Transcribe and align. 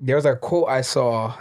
there 0.00 0.16
was 0.16 0.24
a 0.24 0.36
quote 0.36 0.68
I 0.68 0.80
saw 0.80 1.34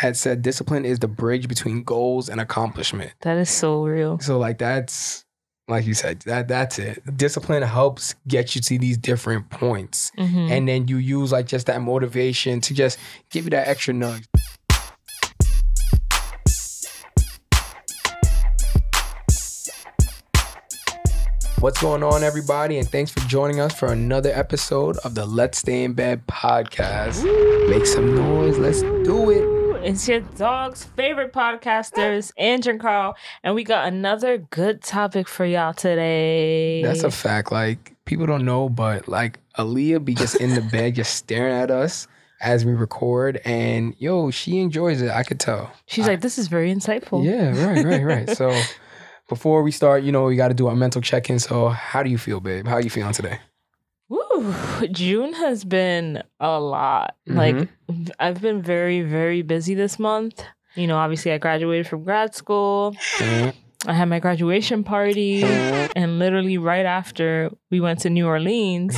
that 0.00 0.16
said 0.16 0.42
discipline 0.42 0.84
is 0.84 0.98
the 1.00 1.08
bridge 1.08 1.48
between 1.48 1.82
goals 1.82 2.28
and 2.28 2.40
accomplishment. 2.40 3.12
That 3.20 3.36
is 3.36 3.50
so 3.50 3.84
real. 3.84 4.18
So 4.20 4.38
like 4.38 4.58
that's 4.58 5.24
like 5.68 5.86
you 5.86 5.94
said, 5.94 6.20
that 6.22 6.48
that's 6.48 6.78
it. 6.78 7.02
Discipline 7.16 7.62
helps 7.62 8.14
get 8.26 8.54
you 8.54 8.60
to 8.62 8.78
these 8.78 8.98
different 8.98 9.48
points. 9.50 10.10
Mhm. 10.18 10.50
And 10.50 10.68
then 10.68 10.88
you 10.88 10.96
use 10.96 11.32
like 11.32 11.46
just 11.46 11.66
that 11.66 11.80
motivation 11.82 12.60
to 12.62 12.74
just 12.74 12.98
give 13.30 13.44
you 13.44 13.50
that 13.50 13.68
extra 13.68 13.94
nudge. 13.94 14.24
What's 21.62 21.80
going 21.80 22.02
on, 22.02 22.24
everybody? 22.24 22.78
And 22.78 22.88
thanks 22.88 23.12
for 23.12 23.20
joining 23.28 23.60
us 23.60 23.72
for 23.72 23.92
another 23.92 24.30
episode 24.30 24.96
of 25.04 25.14
the 25.14 25.24
Let's 25.24 25.58
Stay 25.58 25.84
in 25.84 25.92
Bed 25.92 26.26
podcast. 26.26 27.22
Make 27.70 27.86
some 27.86 28.16
noise. 28.16 28.58
Let's 28.58 28.80
do 28.80 29.30
it. 29.30 29.86
It's 29.86 30.08
your 30.08 30.22
dog's 30.22 30.82
favorite 30.82 31.32
podcasters, 31.32 32.32
Andrew 32.36 32.72
and 32.72 32.80
Carl, 32.80 33.14
and 33.44 33.54
we 33.54 33.62
got 33.62 33.86
another 33.86 34.38
good 34.38 34.82
topic 34.82 35.28
for 35.28 35.44
y'all 35.44 35.72
today. 35.72 36.82
That's 36.82 37.04
a 37.04 37.12
fact. 37.12 37.52
Like, 37.52 37.94
people 38.06 38.26
don't 38.26 38.44
know, 38.44 38.68
but 38.68 39.06
like, 39.06 39.38
Aaliyah 39.56 40.04
be 40.04 40.16
just 40.16 40.40
in 40.40 40.56
the 40.56 40.62
bed, 40.72 40.96
just 40.96 41.14
staring 41.14 41.54
at 41.54 41.70
us 41.70 42.08
as 42.40 42.64
we 42.64 42.72
record. 42.72 43.40
And 43.44 43.94
yo, 44.00 44.32
she 44.32 44.58
enjoys 44.58 45.00
it. 45.00 45.12
I 45.12 45.22
could 45.22 45.38
tell. 45.38 45.72
She's 45.86 46.08
like, 46.08 46.22
this 46.22 46.38
is 46.38 46.48
very 46.48 46.74
insightful. 46.74 47.24
Yeah, 47.24 47.64
right, 47.64 47.84
right, 47.84 48.02
right. 48.02 48.36
So 48.36 48.50
before 49.32 49.62
we 49.62 49.70
start, 49.70 50.02
you 50.02 50.12
know, 50.12 50.24
we 50.24 50.36
got 50.36 50.48
to 50.48 50.54
do 50.54 50.66
our 50.66 50.76
mental 50.76 51.00
check 51.00 51.30
in. 51.30 51.38
So, 51.38 51.68
how 51.70 52.02
do 52.02 52.10
you 52.10 52.18
feel, 52.18 52.38
babe? 52.40 52.66
How 52.66 52.74
are 52.74 52.82
you 52.82 52.90
feeling 52.90 53.14
today? 53.14 53.38
Woo, 54.10 54.54
June 54.90 55.32
has 55.32 55.64
been 55.64 56.22
a 56.38 56.60
lot. 56.60 57.16
Mm-hmm. 57.26 57.38
Like, 57.38 57.68
I've 58.20 58.42
been 58.42 58.60
very, 58.60 59.00
very 59.00 59.40
busy 59.40 59.74
this 59.74 59.98
month. 59.98 60.44
You 60.74 60.86
know, 60.86 60.98
obviously, 60.98 61.32
I 61.32 61.38
graduated 61.38 61.86
from 61.86 62.04
grad 62.04 62.34
school. 62.34 62.94
Mhm. 63.18 63.54
I 63.86 63.94
had 63.94 64.08
my 64.10 64.20
graduation 64.20 64.84
party, 64.84 65.42
and 65.42 66.18
literally 66.18 66.58
right 66.58 66.86
after, 66.86 67.50
we 67.70 67.80
went 67.80 68.00
to 68.00 68.10
New 68.10 68.26
Orleans, 68.26 68.94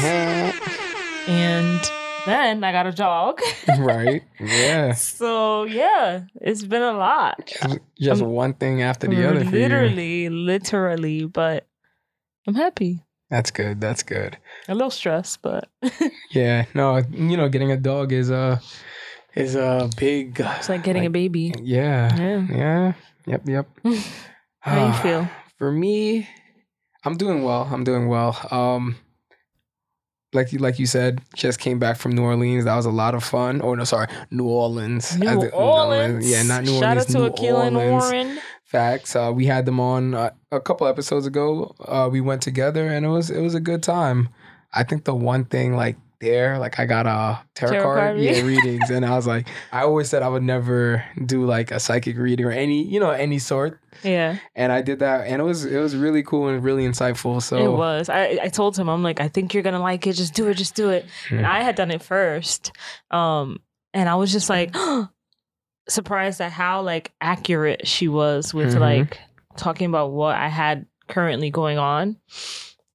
and 1.26 1.80
then 2.26 2.64
I 2.64 2.72
got 2.72 2.86
a 2.86 2.92
dog. 2.92 3.40
right. 3.78 4.22
Yeah. 4.40 4.92
So 4.94 5.64
yeah, 5.64 6.24
it's 6.40 6.64
been 6.64 6.82
a 6.82 6.92
lot. 6.92 7.46
Just, 7.46 7.78
just 7.98 8.22
one 8.22 8.54
thing 8.54 8.82
after 8.82 9.06
the 9.06 9.28
other. 9.28 9.44
literally, 9.44 10.28
literally, 10.28 11.26
but 11.26 11.66
I'm 12.46 12.54
happy. 12.54 13.04
That's 13.30 13.50
good. 13.50 13.80
That's 13.80 14.02
good. 14.02 14.36
A 14.68 14.74
little 14.74 14.90
stressed, 14.90 15.42
but 15.42 15.68
Yeah. 16.30 16.66
No, 16.74 16.98
you 17.10 17.36
know, 17.36 17.48
getting 17.48 17.72
a 17.72 17.76
dog 17.76 18.12
is 18.12 18.30
a 18.30 18.60
is 19.34 19.54
a 19.56 19.90
big. 19.96 20.38
it's 20.40 20.68
like 20.68 20.84
getting 20.84 21.06
a 21.06 21.10
baby. 21.10 21.52
Yeah. 21.60 22.14
Yeah. 22.16 22.46
Yeah. 22.50 22.92
Yep. 23.26 23.42
Yep. 23.48 23.66
How 24.60 24.74
do 24.74 24.80
you 24.80 24.86
Ah, 24.86 25.00
feel? 25.02 25.28
For 25.58 25.72
me, 25.72 26.28
I'm 27.04 27.16
doing 27.16 27.42
well. 27.42 27.68
I'm 27.70 27.84
doing 27.84 28.08
well. 28.08 28.36
Um, 28.50 28.96
like 30.34 30.52
you, 30.52 30.58
like 30.58 30.78
you 30.78 30.86
said, 30.86 31.20
just 31.34 31.58
came 31.60 31.78
back 31.78 31.96
from 31.96 32.12
New 32.12 32.22
Orleans. 32.22 32.64
That 32.64 32.76
was 32.76 32.86
a 32.86 32.90
lot 32.90 33.14
of 33.14 33.24
fun. 33.24 33.60
Oh 33.62 33.74
no, 33.74 33.84
sorry, 33.84 34.08
New 34.30 34.46
Orleans. 34.48 35.16
New 35.16 35.26
As 35.28 35.38
the- 35.38 35.52
Orleans. 35.52 36.28
Yeah, 36.30 36.42
not 36.42 36.64
New 36.64 36.78
Shout 36.78 36.96
Orleans. 36.98 37.14
out 37.16 37.20
New 37.22 37.28
to 37.30 37.34
Akila 37.34 37.66
and 37.68 37.76
Orleans. 37.76 38.02
Warren. 38.02 38.38
Facts. 38.64 39.14
Uh, 39.14 39.30
we 39.34 39.46
had 39.46 39.66
them 39.66 39.78
on 39.78 40.14
uh, 40.14 40.30
a 40.50 40.60
couple 40.60 40.86
episodes 40.88 41.26
ago. 41.26 41.74
Uh, 41.84 42.08
we 42.10 42.20
went 42.20 42.42
together, 42.42 42.88
and 42.88 43.06
it 43.06 43.08
was 43.08 43.30
it 43.30 43.40
was 43.40 43.54
a 43.54 43.60
good 43.60 43.82
time. 43.82 44.28
I 44.72 44.82
think 44.82 45.04
the 45.04 45.14
one 45.14 45.44
thing 45.44 45.74
like 45.76 45.96
there, 46.20 46.58
like 46.58 46.78
I 46.78 46.86
got 46.86 47.06
a 47.06 47.40
tarot, 47.54 47.70
Tarot 47.72 47.82
card, 47.82 47.98
card 47.98 48.18
yeah, 48.20 48.40
readings, 48.44 48.90
and 48.90 49.04
I 49.04 49.10
was 49.16 49.26
like, 49.26 49.48
I 49.72 49.82
always 49.82 50.08
said 50.08 50.22
I 50.22 50.28
would 50.28 50.42
never 50.42 51.04
do 51.26 51.44
like 51.44 51.70
a 51.70 51.78
psychic 51.80 52.16
reading 52.16 52.46
or 52.46 52.50
any, 52.50 52.82
you 52.82 53.00
know, 53.00 53.10
any 53.10 53.38
sort. 53.38 53.80
Yeah, 54.02 54.38
And 54.54 54.72
I 54.72 54.82
did 54.82 54.98
that, 55.00 55.26
and 55.26 55.40
it 55.40 55.44
was 55.44 55.64
it 55.64 55.78
was 55.78 55.94
really 55.96 56.22
cool 56.22 56.48
and 56.48 56.62
really 56.62 56.86
insightful. 56.86 57.40
So 57.42 57.56
it 57.56 57.76
was. 57.76 58.08
I 58.08 58.38
I 58.42 58.48
told 58.48 58.76
him 58.76 58.88
I'm 58.88 59.02
like 59.02 59.20
I 59.20 59.28
think 59.28 59.54
you're 59.54 59.62
gonna 59.62 59.80
like 59.80 60.06
it. 60.06 60.14
Just 60.14 60.34
do 60.34 60.48
it. 60.48 60.54
Just 60.54 60.74
do 60.74 60.90
it. 60.90 61.06
And 61.30 61.40
Hmm. 61.40 61.46
I 61.46 61.62
had 61.62 61.74
done 61.76 61.90
it 61.90 62.02
first, 62.02 62.72
um, 63.10 63.60
and 63.92 64.08
I 64.08 64.16
was 64.16 64.32
just 64.32 64.50
like 64.50 64.74
surprised 65.88 66.40
at 66.40 66.52
how 66.52 66.82
like 66.82 67.12
accurate 67.20 67.86
she 67.86 68.08
was 68.08 68.54
with 68.54 68.74
Mhm. 68.74 68.80
like 68.80 69.20
talking 69.56 69.86
about 69.88 70.10
what 70.12 70.34
I 70.36 70.48
had 70.48 70.86
currently 71.08 71.50
going 71.50 71.78
on, 71.78 72.16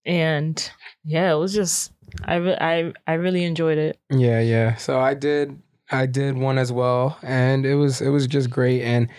and 0.05 0.71
yeah, 1.03 1.31
it 1.31 1.37
was 1.37 1.53
just 1.53 1.91
I 2.25 2.35
re- 2.35 2.57
I 2.59 2.93
I 3.07 3.13
really 3.13 3.43
enjoyed 3.43 3.77
it. 3.77 3.99
Yeah, 4.09 4.39
yeah. 4.41 4.75
So 4.75 4.99
I 4.99 5.13
did 5.13 5.61
I 5.91 6.05
did 6.05 6.37
one 6.37 6.57
as 6.57 6.71
well 6.71 7.17
and 7.23 7.65
it 7.65 7.75
was 7.75 8.01
it 8.01 8.09
was 8.09 8.27
just 8.27 8.49
great 8.49 8.81
and 8.81 9.09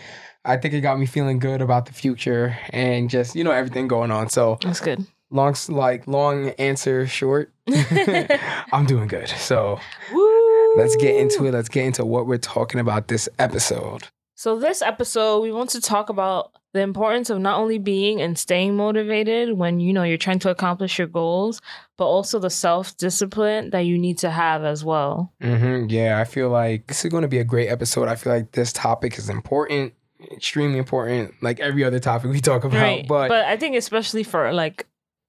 I 0.44 0.56
think 0.56 0.72
it 0.74 0.80
got 0.80 0.98
me 0.98 1.06
feeling 1.06 1.38
good 1.38 1.60
about 1.60 1.86
the 1.86 1.92
future 1.92 2.56
and 2.70 3.10
just, 3.10 3.34
you 3.36 3.44
know, 3.44 3.50
everything 3.50 3.88
going 3.88 4.10
on. 4.10 4.30
So 4.30 4.58
That's 4.62 4.80
good. 4.80 5.04
long 5.30 5.54
like 5.68 6.06
long 6.06 6.50
answer 6.50 7.06
short. 7.06 7.52
I'm 8.72 8.86
doing 8.86 9.06
good. 9.06 9.28
So 9.28 9.78
Woo! 10.12 10.76
let's 10.76 10.96
get 10.96 11.16
into 11.16 11.44
it. 11.46 11.52
Let's 11.52 11.68
get 11.68 11.84
into 11.84 12.04
what 12.04 12.26
we're 12.26 12.38
talking 12.38 12.80
about 12.80 13.08
this 13.08 13.28
episode. 13.38 14.08
So, 14.34 14.58
this 14.58 14.80
episode, 14.80 15.40
we 15.40 15.52
want 15.52 15.68
to 15.70 15.82
talk 15.82 16.08
about 16.08 16.52
the 16.72 16.80
importance 16.80 17.30
of 17.30 17.40
not 17.40 17.58
only 17.58 17.78
being 17.78 18.20
and 18.22 18.38
staying 18.38 18.76
motivated 18.76 19.52
when 19.58 19.80
you 19.80 19.92
know 19.92 20.04
you're 20.04 20.16
trying 20.16 20.38
to 20.40 20.50
accomplish 20.50 20.98
your 20.98 21.08
goals, 21.08 21.60
but 21.98 22.06
also 22.06 22.38
the 22.38 22.50
self 22.50 22.96
discipline 22.96 23.70
that 23.70 23.80
you 23.80 23.98
need 23.98 24.18
to 24.18 24.30
have 24.30 24.64
as 24.64 24.84
well. 24.84 25.32
hmm 25.40 25.86
Yeah, 25.88 26.20
I 26.20 26.24
feel 26.24 26.48
like 26.48 26.86
this 26.86 27.04
is 27.04 27.10
going 27.10 27.22
to 27.22 27.28
be 27.28 27.38
a 27.38 27.44
great 27.44 27.68
episode. 27.68 28.08
I 28.08 28.14
feel 28.16 28.32
like 28.32 28.52
this 28.52 28.72
topic 28.72 29.18
is 29.18 29.28
important, 29.28 29.94
extremely 30.32 30.78
important, 30.78 31.34
like 31.42 31.58
every 31.60 31.82
other 31.82 31.98
topic 31.98 32.30
we 32.30 32.40
talk 32.40 32.64
about. 32.64 32.80
Right. 32.80 33.06
But, 33.08 33.28
But 33.28 33.46
I 33.46 33.56
think, 33.56 33.74
especially 33.76 34.22
for 34.22 34.52
like 34.52 34.86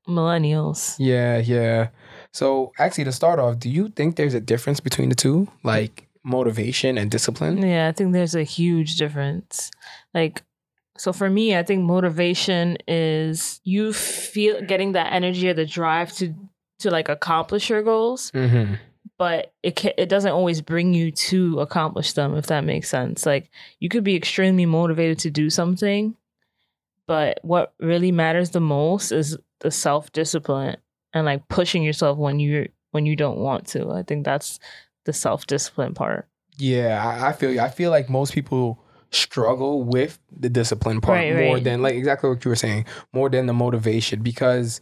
millennials, 0.07 0.95
yeah, 0.99 1.37
yeah. 1.37 1.89
So 2.33 2.71
actually, 2.79 3.05
to 3.05 3.11
start 3.11 3.39
off, 3.39 3.59
do 3.59 3.69
you 3.69 3.89
think 3.89 4.15
there's 4.15 4.33
a 4.33 4.39
difference 4.39 4.79
between 4.79 5.09
the 5.09 5.15
two, 5.15 5.47
like 5.63 6.07
motivation 6.23 6.97
and 6.97 7.09
discipline? 7.09 7.57
yeah, 7.57 7.87
I 7.87 7.91
think 7.91 8.13
there's 8.13 8.35
a 8.35 8.43
huge 8.43 8.95
difference. 8.97 9.71
Like, 10.13 10.43
so 11.01 11.11
for 11.11 11.29
me, 11.29 11.57
I 11.57 11.63
think 11.63 11.81
motivation 11.83 12.77
is 12.87 13.59
you 13.63 13.91
feel 13.91 14.61
getting 14.61 14.91
that 14.91 15.11
energy 15.11 15.49
or 15.49 15.55
the 15.55 15.65
drive 15.65 16.13
to 16.17 16.33
to 16.79 16.91
like 16.91 17.09
accomplish 17.09 17.69
your 17.69 17.81
goals. 17.83 18.31
Mm-hmm. 18.31 18.75
but 19.17 19.53
it 19.63 19.75
ca- 19.75 19.93
it 19.97 20.09
doesn't 20.09 20.31
always 20.31 20.61
bring 20.61 20.93
you 20.93 21.11
to 21.11 21.59
accomplish 21.59 22.13
them 22.13 22.35
if 22.35 22.45
that 22.47 22.63
makes 22.63 22.89
sense 22.89 23.25
like 23.25 23.49
you 23.79 23.87
could 23.89 24.03
be 24.03 24.15
extremely 24.15 24.65
motivated 24.65 25.19
to 25.19 25.29
do 25.29 25.49
something 25.49 26.15
but 27.07 27.39
what 27.43 27.73
really 27.79 28.11
matters 28.11 28.49
the 28.51 28.59
most 28.59 29.11
is 29.11 29.37
the 29.59 29.69
self-discipline 29.69 30.75
and 31.13 31.25
like 31.25 31.47
pushing 31.49 31.83
yourself 31.83 32.17
when 32.17 32.39
you 32.39 32.67
when 32.91 33.05
you 33.05 33.15
don't 33.15 33.37
want 33.37 33.67
to 33.67 33.91
i 33.91 34.01
think 34.03 34.25
that's 34.25 34.59
the 35.05 35.13
self-discipline 35.13 35.93
part 35.93 36.27
Yeah, 36.57 37.01
I, 37.03 37.29
I 37.29 37.31
feel. 37.33 37.59
I 37.59 37.69
feel 37.69 37.91
like 37.91 38.09
most 38.09 38.33
people 38.33 38.77
struggle 39.11 39.83
with 39.83 40.19
the 40.31 40.49
discipline 40.49 41.01
part 41.01 41.19
Right, 41.19 41.35
more 41.35 41.55
right. 41.55 41.63
than 41.63 41.81
like 41.81 41.95
exactly 41.95 42.29
what 42.29 42.43
you 42.45 42.49
were 42.49 42.55
saying, 42.55 42.85
more 43.13 43.29
than 43.29 43.45
the 43.45 43.53
motivation 43.53 44.21
because 44.21 44.79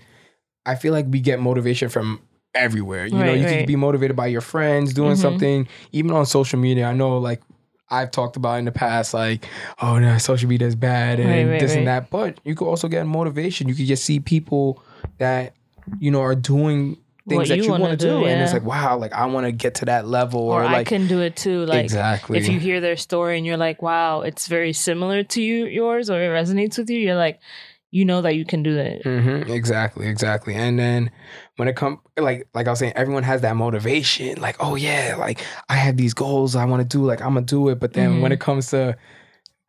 I 0.65 0.75
feel 0.75 0.93
like 0.93 1.05
we 1.09 1.19
get 1.19 1.39
motivation 1.39 1.89
from 1.89 2.21
everywhere. 2.53 3.05
You 3.05 3.23
know, 3.23 3.33
you 3.33 3.43
right. 3.45 3.57
could 3.59 3.67
be 3.67 3.75
motivated 3.75 4.15
by 4.15 4.27
your 4.27 4.41
friends 4.41 4.93
doing 4.93 5.13
Mhm. 5.13 5.17
something, 5.21 5.67
even 5.91 6.11
on 6.11 6.25
social 6.25 6.59
media. 6.59 6.85
I 6.87 6.93
know 6.93 7.17
like 7.17 7.41
I've 7.91 8.11
talked 8.11 8.35
about 8.35 8.59
in 8.59 8.65
the 8.65 8.71
past, 8.71 9.15
like, 9.15 9.45
oh 9.81 9.97
no, 9.97 10.17
social 10.19 10.47
media 10.47 10.67
is 10.67 10.75
bad 10.75 11.19
and 11.19 11.27
Right, 11.29 11.43
right, 11.45 11.59
this 11.59 11.71
and 11.75 11.87
right. 11.87 12.01
that. 12.03 12.11
But 12.11 12.39
you 12.43 12.53
could 12.53 12.67
also 12.67 12.87
get 12.87 13.07
motivation. 13.07 13.67
You 13.67 13.73
could 13.73 13.87
just 13.87 14.05
see 14.05 14.19
people 14.19 14.83
that, 15.17 15.53
you 15.99 16.11
know, 16.11 16.21
are 16.21 16.35
doing 16.35 16.97
things 17.29 17.37
What 17.37 17.47
that 17.49 17.57
you 17.57 17.71
want 17.71 17.91
to 17.91 17.97
do. 17.97 18.19
do, 18.19 18.25
And 18.25 18.41
it's 18.41 18.53
like, 18.53 18.63
wow, 18.63 18.97
like 18.97 19.13
I 19.13 19.25
want 19.27 19.45
to 19.45 19.51
get 19.51 19.75
to 19.75 19.85
that 19.85 20.07
level 20.07 20.41
or, 20.41 20.63
or, 20.63 20.65
i 20.65 20.83
can 20.83 21.07
do 21.07 21.21
it 21.21 21.35
too 21.35 21.65
like 21.65 21.85
exactly. 21.85 22.37
if 22.37 22.47
you 22.49 22.59
hear 22.59 22.81
their 22.81 22.97
story 22.97 23.37
and 23.37 23.45
you're 23.45 23.57
like 23.57 23.81
wow 23.81 24.21
it's 24.21 24.47
very 24.47 24.73
similar 24.73 25.23
to 25.23 25.41
you 25.41 25.65
yours 25.65 26.09
or 26.09 26.21
it 26.21 26.27
resonates 26.27 26.77
with 26.77 26.89
you 26.89 26.97
you're 26.99 27.15
like 27.15 27.39
you 27.91 28.03
know 28.05 28.21
that 28.21 28.35
you 28.35 28.45
can 28.45 28.61
do 28.63 28.75
that 28.75 29.01
hmm 29.03 29.51
Exactly, 29.51 30.07
exactly. 30.07 30.53
And 30.53 30.77
then 30.77 31.09
when 31.55 31.67
it 31.67 31.75
comes, 31.75 31.97
like, 32.17 32.47
like 32.53 32.67
I 32.67 32.69
was 32.69 32.79
saying, 32.79 32.93
everyone 32.95 33.23
has 33.23 33.41
that 33.41 33.55
motivation. 33.55 34.39
Like, 34.39 34.57
oh 34.59 34.75
yeah, 34.75 35.15
like 35.17 35.41
I 35.69 35.75
have 35.75 35.97
these 35.97 36.13
goals 36.13 36.55
I 36.55 36.65
want 36.65 36.81
to 36.87 36.97
do. 36.97 37.03
Like 37.03 37.21
I'm 37.21 37.33
gonna 37.33 37.45
do 37.45 37.69
it. 37.69 37.79
But 37.79 37.93
then 37.93 38.19
when 38.21 38.29
Mhm. 38.31 38.35
it 38.35 38.39
comes 38.39 38.69
to 38.71 38.95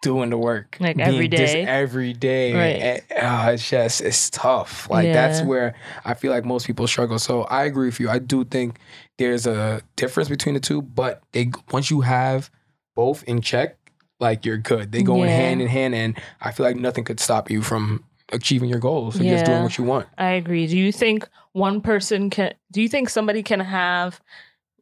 doing 0.03 0.31
the 0.31 0.39
work, 0.39 0.77
Like, 0.81 0.99
every 0.99 1.29
day. 1.29 1.63
every 1.63 2.13
day, 2.13 2.55
Right. 2.55 3.05
eh, 3.11 3.21
uh, 3.21 3.51
it's 3.53 3.69
just 3.69 4.01
it's 4.01 4.31
tough. 4.31 4.89
Like 4.91 5.13
that's 5.13 5.43
where 5.43 5.75
I 6.05 6.15
feel 6.15 6.31
like 6.33 6.45
most 6.45 6.67
people 6.67 6.87
struggle. 6.87 7.19
So 7.19 7.43
I 7.45 7.65
agree 7.65 7.87
with 7.87 8.01
you. 8.01 8.09
I 8.09 8.19
do 8.19 8.45
think 8.45 8.79
there's 9.19 9.47
a 9.47 9.83
difference 9.97 10.29
between 10.29 10.55
the 10.55 10.61
two, 10.61 10.83
but 10.83 11.23
they 11.33 11.51
once 11.71 11.91
you 11.91 12.01
have 12.01 12.51
both 12.97 13.23
in 13.25 13.41
check, 13.41 13.77
like 14.19 14.45
you're 14.47 14.57
good. 14.59 14.93
They 14.93 15.03
go 15.03 15.23
in 15.23 15.29
hand 15.29 15.61
in 15.63 15.69
hand, 15.69 15.95
and 15.95 16.19
I 16.41 16.53
feel 16.53 16.65
like 16.67 16.77
nothing 16.77 17.05
could 17.05 17.21
stop 17.21 17.51
you 17.51 17.63
from 17.63 18.05
achieving 18.33 18.69
your 18.69 18.79
goals 18.79 19.17
and 19.17 19.29
just 19.29 19.45
doing 19.45 19.63
what 19.63 19.77
you 19.77 19.85
want. 19.85 20.07
I 20.17 20.31
agree. 20.33 20.67
Do 20.67 20.79
you 20.79 20.93
think 20.93 21.29
one 21.53 21.81
person 21.81 22.31
can? 22.31 22.55
Do 22.73 22.81
you 22.81 22.89
think 22.89 23.09
somebody 23.11 23.43
can 23.43 23.61
have 23.61 24.21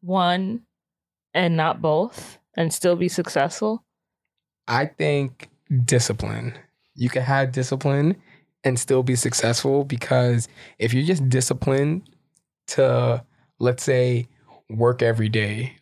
one 0.01 0.63
and 1.35 1.57
not 1.57 1.81
both 1.83 2.39
and 2.55 2.73
still 2.73 2.95
be 2.97 3.09
successful? 3.09 3.85
I 4.69 4.87
think 4.87 5.49
discipline. 5.85 6.55
You 6.95 7.09
can 7.09 7.23
have 7.23 7.53
discipline 7.53 8.17
and 8.65 8.79
still 8.79 9.03
be 9.03 9.17
successful 9.17 9.85
because 9.85 10.49
if 10.79 10.93
you're 10.93 11.07
just 11.07 11.29
disciplined 11.29 12.03
to, 12.69 13.25
let's 13.59 13.83
say, 13.83 14.29
work 14.69 15.01
every 15.03 15.29
day, 15.29 15.75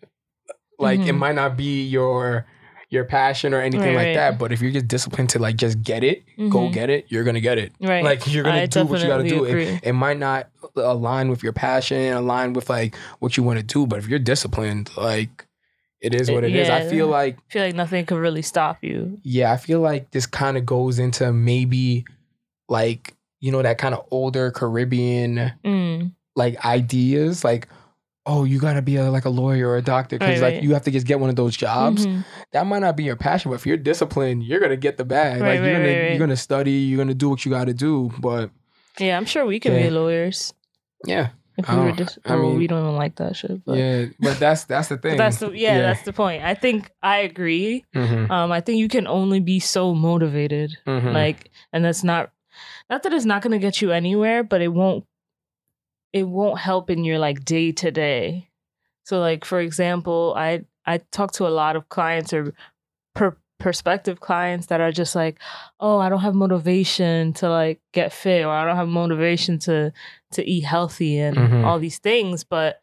like 0.78 1.00
it 1.00 1.14
Mhm. 1.14 1.18
might 1.18 1.34
not 1.34 1.56
be 1.56 1.84
your 1.86 2.46
your 2.88 3.04
passion 3.04 3.52
or 3.52 3.60
anything 3.60 3.80
Right, 3.88 3.96
like 3.96 4.06
right. 4.06 4.14
that, 4.14 4.38
but 4.38 4.52
if 4.52 4.62
you're 4.62 4.70
just 4.70 4.86
disciplined 4.86 5.28
to 5.30 5.40
like 5.40 5.56
just 5.56 5.82
get 5.82 6.04
it, 6.04 6.22
go 6.38 6.68
Mhm. 6.68 6.72
get 6.72 6.88
it, 6.88 7.06
you're 7.08 7.24
gonna 7.24 7.40
get 7.40 7.58
it. 7.58 7.72
Right. 7.80 8.04
Like 8.04 8.32
you're 8.32 8.44
gonna 8.44 8.60
I 8.60 8.66
do 8.66 8.84
what 8.86 9.00
you 9.00 9.08
gotta 9.08 9.28
do. 9.28 9.44
It, 9.44 9.80
it 9.82 9.92
might 9.92 10.18
not 10.20 10.48
align 10.76 11.28
with 11.28 11.42
your 11.42 11.52
passion, 11.52 12.12
align 12.12 12.52
with 12.52 12.70
like 12.70 12.94
what 13.18 13.36
you 13.36 13.42
want 13.42 13.58
to 13.58 13.64
do, 13.64 13.88
but 13.88 13.98
if 13.98 14.06
you're 14.06 14.20
disciplined, 14.20 14.90
like 14.96 15.45
it 16.00 16.14
is 16.14 16.30
what 16.30 16.44
it 16.44 16.54
is. 16.54 16.68
I 16.68 16.82
Yeah. 16.82 16.90
feel 16.90 17.06
like 17.08 17.36
I 17.38 17.52
feel 17.52 17.62
like 17.64 17.74
nothing 17.74 18.04
could 18.06 18.18
really 18.18 18.42
stop 18.42 18.78
you. 18.82 19.18
yeah, 19.22 19.52
I 19.52 19.56
feel 19.56 19.80
like 19.80 20.10
this 20.10 20.26
kind 20.26 20.56
of 20.56 20.64
goes 20.66 20.98
into 20.98 21.32
maybe 21.32 22.04
like, 22.68 23.14
you 23.40 23.52
know, 23.52 23.62
that 23.62 23.78
kind 23.78 23.94
of 23.94 24.04
older 24.10 24.50
Caribbean 24.50 25.52
Mm. 25.64 26.12
like 26.34 26.64
ideas, 26.64 27.44
like, 27.44 27.68
oh, 28.28 28.42
you 28.44 28.58
gotta 28.58 28.82
be 28.82 28.96
a, 28.96 29.08
like 29.10 29.24
a 29.24 29.30
lawyer 29.30 29.68
or 29.68 29.76
a 29.76 29.82
doctor 29.82 30.18
because 30.18 30.40
Right, 30.40 30.46
like 30.48 30.54
right. 30.54 30.62
you 30.64 30.74
have 30.74 30.82
to 30.82 30.90
just 30.90 31.06
get 31.06 31.20
one 31.20 31.30
of 31.30 31.36
those 31.36 31.56
jobs. 31.56 32.06
Mhm. 32.06 32.24
That 32.52 32.66
might 32.66 32.80
not 32.80 32.96
be 32.96 33.04
your 33.04 33.14
passion, 33.16 33.50
but 33.50 33.54
if 33.54 33.66
you're 33.66 33.76
disciplined, 33.76 34.42
you're 34.42 34.58
gonna 34.60 34.76
get 34.76 34.96
the 34.96 35.04
bag. 35.04 35.40
Right, 35.40 35.50
like 35.60 35.60
you're 35.64 35.72
gonna 35.74 35.84
right, 35.86 36.00
right. 36.02 36.10
you're 36.10 36.18
gonna 36.18 36.36
study, 36.36 36.72
you're 36.72 36.98
gonna 36.98 37.14
do 37.14 37.28
what 37.28 37.44
you 37.44 37.50
gotta 37.52 37.72
do. 37.74 38.10
But 38.18 38.50
Yeah, 38.98 39.16
I'm 39.16 39.26
sure 39.26 39.46
we 39.46 39.60
can 39.60 39.74
Yeah. 39.74 39.82
be 39.84 39.90
lawyers 39.90 40.52
yeah, 41.06 41.28
if 41.56 41.68
I 41.70 41.74
we 41.74 41.80
were 41.80 41.86
don't- 41.88 41.96
just. 41.98 42.18
I 42.24 42.34
well, 42.34 42.42
mean- 42.50 42.58
we 42.58 42.66
don't 42.66 42.82
even 42.84 42.96
like 42.96 43.16
that 43.16 43.36
shit. 43.36 43.64
But, 43.64 43.78
yeah. 43.78 44.06
But 44.20 44.38
that's 44.38 44.64
that's 44.64 44.88
the 44.88 44.98
thing. 45.02 45.16
that's 45.16 45.38
the 45.38 45.50
yeah, 45.50 45.76
Yeah. 45.76 45.82
that's 45.82 46.02
the 46.02 46.12
point. 46.12 46.42
I 46.44 46.54
think 46.54 46.90
I 47.02 47.18
agree. 47.18 47.84
Mhm, 47.94 48.30
Um, 48.30 48.52
I 48.52 48.60
think 48.60 48.78
you 48.78 48.88
can 48.88 49.06
only 49.06 49.40
be 49.40 49.58
so 49.60 49.94
motivated, 49.94 50.76
mhm. 50.86 51.12
like, 51.12 51.50
and 51.72 51.84
that's 51.84 52.04
not 52.04 52.30
not 52.90 53.02
that 53.02 53.12
it's 53.12 53.24
not 53.24 53.42
going 53.42 53.52
to 53.52 53.58
get 53.58 53.80
you 53.82 53.90
anywhere, 53.92 54.42
but 54.44 54.60
it 54.62 54.68
won't 54.68 55.04
it 56.12 56.24
won't 56.24 56.58
help 56.58 56.88
in 56.90 57.04
your 57.04 57.18
like 57.18 57.44
day 57.44 57.72
to 57.72 57.90
day. 57.90 58.48
So, 59.04 59.18
like 59.20 59.44
for 59.44 59.60
example, 59.60 60.34
I 60.36 60.64
I 60.86 60.98
talk 61.12 61.32
to 61.32 61.46
a 61.46 61.50
lot 61.50 61.76
of 61.76 61.88
clients 61.88 62.32
or 62.32 62.54
per, 63.14 63.36
prospective 63.58 64.20
clients 64.20 64.66
that 64.66 64.80
are 64.80 64.92
just 64.92 65.14
like, 65.14 65.38
oh, 65.80 65.98
I 65.98 66.08
don't 66.08 66.20
have 66.20 66.34
motivation 66.34 67.32
to 67.34 67.48
like 67.48 67.80
get 67.92 68.12
fit, 68.12 68.44
or 68.44 68.50
I 68.50 68.64
don't 68.66 68.76
have 68.76 68.88
motivation 68.88 69.58
to 69.60 69.92
to 70.32 70.44
eat 70.44 70.64
healthy 70.64 71.18
and 71.18 71.36
Mhm. 71.36 71.64
all 71.64 71.78
these 71.78 71.98
things, 71.98 72.44
but 72.44 72.80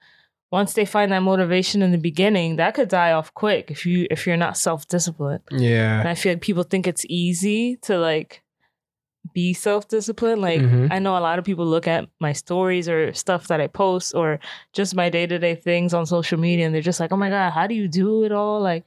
once 0.52 0.74
they 0.74 0.86
find 0.86 1.12
that 1.12 1.20
motivation 1.24 1.82
in 1.82 1.92
the 1.92 1.98
beginning, 1.98 2.58
that 2.58 2.76
could 2.76 2.88
die 2.88 3.12
off 3.12 3.34
quick 3.34 3.72
if 3.72 3.86
you 3.88 4.06
if 4.12 4.28
you're 4.28 4.38
not 4.38 4.56
self 4.58 4.88
disciplined. 4.88 5.42
And 5.50 5.62
yeah. 5.62 6.04
I 6.06 6.14
feel 6.16 6.34
like 6.34 6.42
people 6.42 6.64
think 6.64 6.86
it's 6.88 7.06
easy 7.10 7.78
to 7.84 7.98
like 7.98 8.42
be 9.34 9.54
self 9.54 9.88
disciplined. 9.88 10.42
Like 10.42 10.62
Mhm. 10.62 10.90
I 10.92 11.00
know 11.00 11.18
a 11.18 11.20
lot 11.22 11.40
of 11.40 11.46
people 11.46 11.66
look 11.66 11.88
at 11.88 12.08
my 12.20 12.34
stories 12.34 12.88
or 12.90 13.14
stuff 13.14 13.48
that 13.48 13.62
I 13.62 13.68
post 13.68 14.14
or 14.14 14.40
just 14.74 14.94
my 14.96 15.10
day 15.10 15.26
to 15.26 15.40
day 15.40 15.56
things 15.56 15.94
on 15.94 16.06
social 16.06 16.38
media 16.40 16.66
and 16.66 16.76
they're 16.76 16.82
just 16.82 17.00
like, 17.00 17.12
Oh 17.12 17.18
my 17.18 17.30
God, 17.30 17.52
how 17.52 17.66
do 17.66 17.74
you 17.74 17.88
do 17.88 18.24
it 18.26 18.32
all? 18.32 18.60
Like 18.62 18.84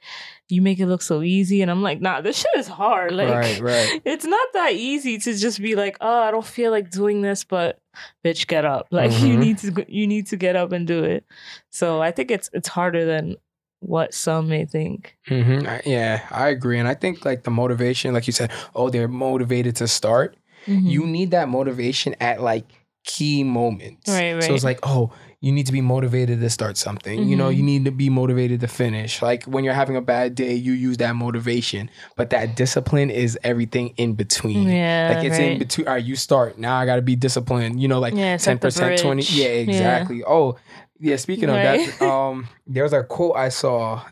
you 0.49 0.63
make 0.63 0.79
it 0.79 0.87
look 0.87 1.03
so 1.03 1.23
easy. 1.23 1.61
And 1.63 1.71
I'm 1.71 1.83
like, 1.83 2.01
nah, 2.01 2.21
this 2.21 2.37
shit 2.39 2.51
is 2.57 2.69
hard. 2.69 3.13
Like 3.13 3.29
right, 3.29 3.61
right. 3.61 4.01
it's 4.05 4.25
not 4.25 4.49
that 4.55 4.73
easy 4.75 5.19
to 5.19 5.35
just 5.35 5.61
be 5.61 5.75
like, 5.75 5.97
oh, 6.01 6.21
I 6.23 6.31
don't 6.31 6.47
feel 6.47 6.71
like 6.71 6.91
doing 6.91 7.21
this, 7.23 7.43
but 7.45 7.79
bitch, 8.25 8.47
get 8.47 8.65
up. 8.65 8.87
Like 8.93 9.11
you 9.13 9.37
Mhm. 9.37 9.39
need 9.39 9.59
to 9.59 9.85
you 9.89 10.07
need 10.07 10.27
to 10.29 10.37
get 10.37 10.55
up 10.57 10.73
and 10.73 10.87
do 10.87 11.03
it. 11.05 11.25
So 11.71 12.01
I 12.01 12.11
think 12.13 12.31
it's 12.31 12.49
it's 12.53 12.69
harder 12.69 13.05
than 13.05 13.37
what 13.81 14.15
some 14.15 14.49
may 14.49 14.65
think. 14.65 15.17
hmm 15.29 15.61
Yeah, 15.85 16.27
I 16.31 16.49
agree, 16.49 16.79
and 16.79 16.89
I 16.89 16.95
think 16.95 17.25
like 17.25 17.43
the 17.45 17.51
motivation, 17.51 18.15
like 18.15 18.27
you 18.27 18.33
said, 18.33 18.51
oh, 18.75 18.89
they're 18.91 19.07
motivated 19.09 19.77
to 19.77 19.89
start. 19.89 20.37
Mm-hmm. 20.67 20.87
You 20.87 21.07
need 21.07 21.31
that 21.33 21.49
motivation 21.49 22.15
at 22.21 22.41
like 22.41 22.65
key 23.05 23.45
moments. 23.45 24.09
Right, 24.11 24.33
right. 24.33 24.43
So 24.43 24.55
it's 24.55 24.65
like, 24.65 24.81
oh, 24.83 25.13
you 25.47 25.53
need 25.53 25.65
to 25.67 25.73
be 25.73 25.81
motivated 25.81 26.41
to 26.41 26.51
start 26.51 26.77
something. 26.77 27.23
You 27.29 27.37
know, 27.37 27.51
you 27.51 27.63
need 27.63 27.85
to 27.85 27.93
be 27.93 28.11
motivated 28.11 28.59
to 28.63 28.67
finish. 28.67 29.23
Like 29.23 29.45
when 29.45 29.63
you're 29.63 29.75
having 29.75 29.95
a 29.95 30.01
bad 30.01 30.35
day, 30.35 30.55
you 30.55 30.73
use 30.73 30.97
that 30.97 31.15
motivation, 31.15 31.89
but 32.17 32.31
that 32.31 32.57
discipline 32.57 33.11
is 33.11 33.39
everything 33.45 33.95
in 33.97 34.15
between. 34.15 34.67
yeah, 34.67 35.13
Like 35.15 35.25
it's 35.25 35.39
in 35.39 35.61
between. 35.61 35.87
All 35.87 35.95
right, 35.95 36.05
you 36.05 36.17
start 36.17 36.59
now. 36.59 36.77
I 36.77 36.85
got 36.85 36.97
to 36.97 37.03
be 37.03 37.15
disciplined. 37.15 37.81
You 37.81 37.87
know, 37.87 38.01
like 38.01 38.13
Yeah, 38.15 38.37
ten 38.39 38.55
like 38.55 38.61
percent, 38.61 38.99
twenty. 38.99 39.23
Yeah, 39.23 39.47
Yeah. 39.47 39.53
exactly. 39.61 40.25
Oh, 40.25 40.57
yeah. 40.99 41.15
Speaking 41.15 41.49
of 41.49 41.55
that, 41.55 42.03
um, 42.03 42.49
there 42.67 42.83
was 42.83 42.93
a 42.93 43.05
quote 43.05 43.37
I 43.37 43.49
saw 43.51 44.03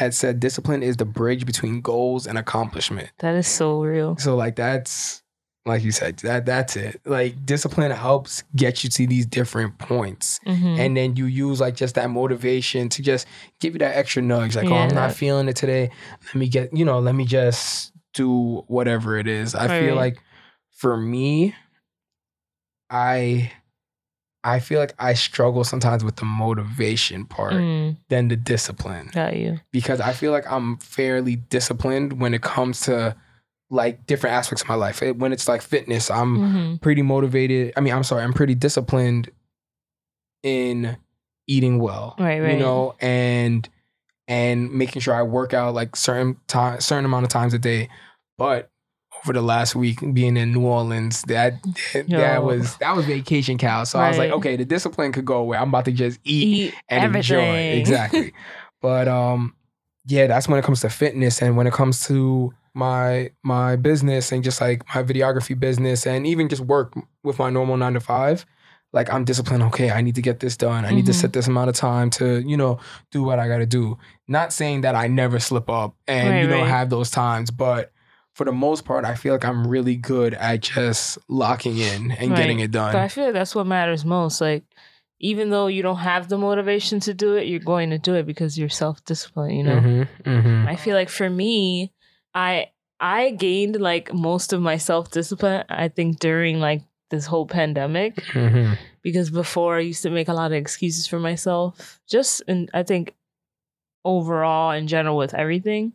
that 0.00 0.14
said, 0.14 0.40
"Discipline 0.40 0.82
is 0.82 0.96
the 0.96 1.04
bridge 1.04 1.44
between 1.44 1.82
goals 1.82 2.26
and 2.26 2.38
accomplishment." 2.38 3.10
That 3.18 3.34
is 3.34 3.46
so 3.46 3.82
real. 3.82 4.16
So, 4.16 4.36
like, 4.36 4.56
that's 4.56 5.22
like 5.68 5.84
you 5.84 5.92
said, 5.92 6.16
that 6.18 6.46
that's 6.46 6.74
it. 6.76 7.00
Like, 7.04 7.44
discipline 7.46 7.90
helps 7.92 8.42
get 8.56 8.82
you 8.82 8.90
to 8.90 9.06
these 9.06 9.26
different 9.26 9.78
points, 9.78 10.40
Mhm. 10.46 10.78
and 10.78 10.96
then 10.96 11.16
you 11.16 11.26
use 11.26 11.60
like 11.60 11.76
just 11.76 11.94
that 11.96 12.10
motivation 12.10 12.88
to 12.88 13.02
just 13.02 13.26
give 13.60 13.74
you 13.74 13.78
that 13.80 13.96
extra 13.96 14.22
nudge. 14.22 14.56
Like, 14.56 14.68
oh, 14.70 14.76
I'm 14.76 14.94
not 14.94 15.12
feeling 15.12 15.48
it 15.48 15.56
today. 15.56 15.90
Let 16.26 16.34
me 16.34 16.48
get, 16.48 16.76
you 16.76 16.84
know, 16.84 16.98
let 16.98 17.14
me 17.14 17.24
just 17.26 17.92
do 18.14 18.64
whatever 18.66 19.16
it 19.18 19.28
is. 19.28 19.54
I 19.54 19.66
Right, 19.66 19.78
feel 19.80 19.94
right. 19.94 19.96
like 20.14 20.18
for 20.70 20.96
me, 20.96 21.54
I 22.90 23.52
I 24.44 24.60
feel 24.60 24.78
like 24.78 24.94
I 24.98 25.14
struggle 25.14 25.64
sometimes 25.64 26.04
with 26.04 26.16
the 26.16 26.24
motivation 26.24 27.26
part 27.26 27.54
Mm, 27.54 27.96
than 28.08 28.28
the 28.28 28.36
discipline 28.36 29.10
got 29.12 29.36
you. 29.36 29.60
because 29.72 30.00
I 30.00 30.12
feel 30.12 30.30
like 30.32 30.50
I'm 30.50 30.78
fairly 30.78 31.36
disciplined 31.36 32.20
when 32.20 32.32
it 32.34 32.40
comes 32.42 32.80
to 32.82 33.16
like 33.70 34.06
different 34.06 34.34
aspects 34.34 34.62
of 34.62 34.68
my 34.68 34.74
life. 34.74 35.02
It- 35.02 35.18
When 35.18 35.32
it's 35.32 35.46
like 35.48 35.62
fitness, 35.62 36.10
I'm 36.10 36.38
hmm 36.38 36.74
pretty 36.76 37.02
motivated. 37.02 37.72
I 37.76 37.80
mean, 37.80 37.92
I'm 37.92 38.04
sorry, 38.04 38.22
I'm 38.22 38.32
pretty 38.32 38.54
disciplined 38.54 39.30
in 40.42 40.96
eating 41.46 41.78
well. 41.78 42.14
Right, 42.18 42.40
You 42.42 42.56
know, 42.56 42.94
and 43.00 43.68
and 44.26 44.70
making 44.72 45.00
sure 45.02 45.14
I 45.14 45.22
work 45.22 45.54
out 45.54 45.74
like 45.74 45.96
certain 45.96 46.36
time 46.46 46.80
certain 46.80 47.04
amount 47.04 47.24
of 47.24 47.30
times 47.30 47.54
a 47.54 47.58
day. 47.58 47.88
But 48.36 48.70
over 49.24 49.32
the 49.32 49.42
last 49.42 49.74
week 49.74 49.98
being 50.14 50.36
in 50.36 50.52
New 50.52 50.64
Orleans, 50.66 51.22
that 51.22 51.54
that 51.94 52.06
Yo. 52.06 52.40
was 52.42 52.76
that 52.76 52.94
was 52.94 53.06
vacation 53.06 53.58
cow. 53.58 53.84
So 53.84 53.98
I 53.98 54.08
was 54.08 54.18
like, 54.18 54.30
okay, 54.30 54.56
the 54.56 54.64
discipline 54.64 55.12
could 55.12 55.24
go 55.24 55.38
away. 55.38 55.58
I'm 55.58 55.68
about 55.70 55.86
to 55.86 55.92
just 55.92 56.20
eat 56.24 56.46
Eat 56.46 56.74
and 56.88 57.16
enjoy. 57.16 57.40
everything. 57.40 57.78
Exactly. 57.78 58.32
but 58.82 59.08
um 59.08 59.54
yeah, 60.06 60.26
that's 60.26 60.48
when 60.48 60.58
it 60.58 60.64
comes 60.64 60.80
to 60.82 60.88
fitness 60.90 61.42
and 61.42 61.56
when 61.56 61.66
it 61.66 61.72
comes 61.72 62.06
to 62.06 62.54
my 62.74 63.30
my 63.42 63.76
business 63.76 64.32
and 64.32 64.42
just 64.44 64.60
like 64.60 64.82
my 64.94 65.02
videography 65.02 65.58
business 65.58 66.06
and 66.06 66.26
even 66.26 66.48
just 66.48 66.62
work 66.62 66.94
with 67.22 67.38
my 67.38 67.50
normal 67.50 67.76
9 67.76 67.94
to 67.94 68.00
5 68.00 68.46
like 68.92 69.12
I'm 69.12 69.24
disciplined 69.24 69.62
okay 69.64 69.90
I 69.90 70.00
need 70.00 70.14
to 70.14 70.22
get 70.22 70.40
this 70.40 70.56
done 70.56 70.84
I 70.84 70.92
need 70.92 71.06
to 71.06 71.12
Mhm. 71.12 71.16
set 71.20 71.32
this 71.32 71.46
amount 71.48 71.68
of 71.70 71.76
time 71.76 72.10
to 72.10 72.40
you 72.40 72.56
know 72.56 72.78
do 73.10 73.22
what 73.22 73.38
I 73.38 73.48
got 73.48 73.58
to 73.58 73.66
do 73.66 73.98
not 74.26 74.52
saying 74.52 74.82
that 74.82 74.94
I 74.94 75.08
never 75.08 75.38
slip 75.38 75.68
up 75.68 75.94
and 76.06 76.28
Right, 76.28 76.42
you 76.42 76.48
know 76.48 76.60
right. 76.62 76.68
have 76.68 76.88
those 76.90 77.10
times 77.10 77.50
but 77.50 77.92
for 78.34 78.44
the 78.44 78.52
most 78.52 78.84
part 78.84 79.04
I 79.04 79.14
feel 79.14 79.34
like 79.34 79.44
I'm 79.44 79.66
really 79.66 79.96
good 79.96 80.32
at 80.34 80.60
just 80.60 81.18
locking 81.28 81.76
in 81.78 82.12
and 82.12 82.36
getting 82.36 82.60
it 82.60 82.70
done 82.70 82.92
But 82.92 83.02
I 83.02 83.08
feel 83.08 83.24
like 83.24 83.34
that's 83.34 83.54
what 83.54 83.66
matters 83.66 84.04
most. 84.04 84.40
Like, 84.40 84.62
even 85.20 85.50
though 85.50 85.66
you 85.66 85.82
don't 85.82 85.96
have 85.96 86.28
the 86.28 86.38
motivation 86.38 87.00
to 87.00 87.12
do 87.12 87.34
it, 87.34 87.48
you're 87.48 87.58
going 87.58 87.90
to 87.90 87.98
do 87.98 88.14
it 88.14 88.24
because 88.26 88.56
you're 88.56 88.68
self 88.68 89.04
disciplined. 89.04 89.56
You 89.56 89.64
know. 89.64 89.80
Mhm, 89.80 90.08
mhm. 90.24 90.68
I 90.68 90.76
feel 90.76 90.94
like 90.94 91.08
for 91.08 91.28
me, 91.28 91.92
I 92.34 92.68
I 93.00 93.30
gained 93.30 93.80
like 93.80 94.12
most 94.12 94.52
of 94.52 94.60
my 94.60 94.76
self 94.76 95.10
discipline. 95.10 95.64
I 95.68 95.88
think 95.88 96.18
during 96.18 96.60
like 96.60 96.82
this 97.10 97.26
whole 97.26 97.46
pandemic 97.46 98.16
Mhm. 98.34 98.76
because 99.02 99.30
before 99.30 99.76
I 99.76 99.80
used 99.80 100.02
to 100.02 100.10
make 100.10 100.28
a 100.28 100.34
lot 100.34 100.52
of 100.52 100.56
excuses 100.58 101.06
for 101.06 101.18
myself. 101.18 102.00
Just 102.08 102.42
and 102.48 102.68
I 102.74 102.82
think 102.82 103.14
overall 104.04 104.72
in 104.72 104.86
general 104.88 105.16
with 105.16 105.34
everything. 105.34 105.92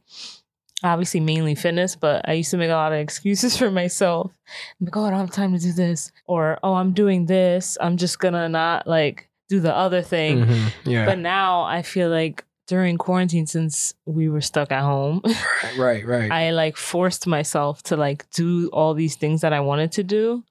Obviously, 0.84 1.22
mainly 1.22 1.56
fitness, 1.56 1.96
but 1.96 2.28
I 2.28 2.34
used 2.34 2.52
to 2.52 2.58
make 2.58 2.70
a 2.70 2.74
lot 2.74 2.92
of 2.92 3.00
excuses 3.00 3.56
for 3.62 3.72
myself. 3.72 4.34
I'm 4.82 4.86
like, 4.86 4.98
oh, 4.98 5.06
I 5.06 5.12
don't 5.12 5.20
have 5.20 5.32
time 5.32 5.54
to 5.54 5.60
do 5.60 5.72
this, 5.72 6.12
or 6.28 6.60
oh, 6.62 6.74
I'm 6.74 6.92
doing 6.92 7.26
this. 7.26 7.78
I'm 7.80 7.96
just 7.96 8.20
gonna 8.20 8.50
not 8.50 8.86
like 8.88 9.30
do 9.50 9.60
the 9.62 9.74
other 9.76 10.02
thing. 10.02 10.46
Mhm. 10.46 10.74
Yeah. 10.86 11.06
But 11.06 11.20
now 11.20 11.62
I 11.64 11.84
feel 11.84 12.10
like 12.10 12.44
during 12.68 12.98
quarantine, 12.98 13.46
since 13.46 13.94
we 14.06 14.30
were 14.30 14.42
stuck 14.42 14.72
at 14.72 14.82
home, 14.84 15.22
right, 15.78 16.06
right. 16.06 16.32
I 16.32 16.52
like 16.52 16.78
forced 16.78 17.28
myself 17.28 17.84
to 17.84 17.98
like 17.98 18.30
do 18.32 18.70
all 18.72 18.94
these 18.94 19.16
things 19.16 19.42
that 19.42 19.54
I 19.54 19.60
wanted 19.60 19.92
to 19.94 20.04
do. 20.04 20.44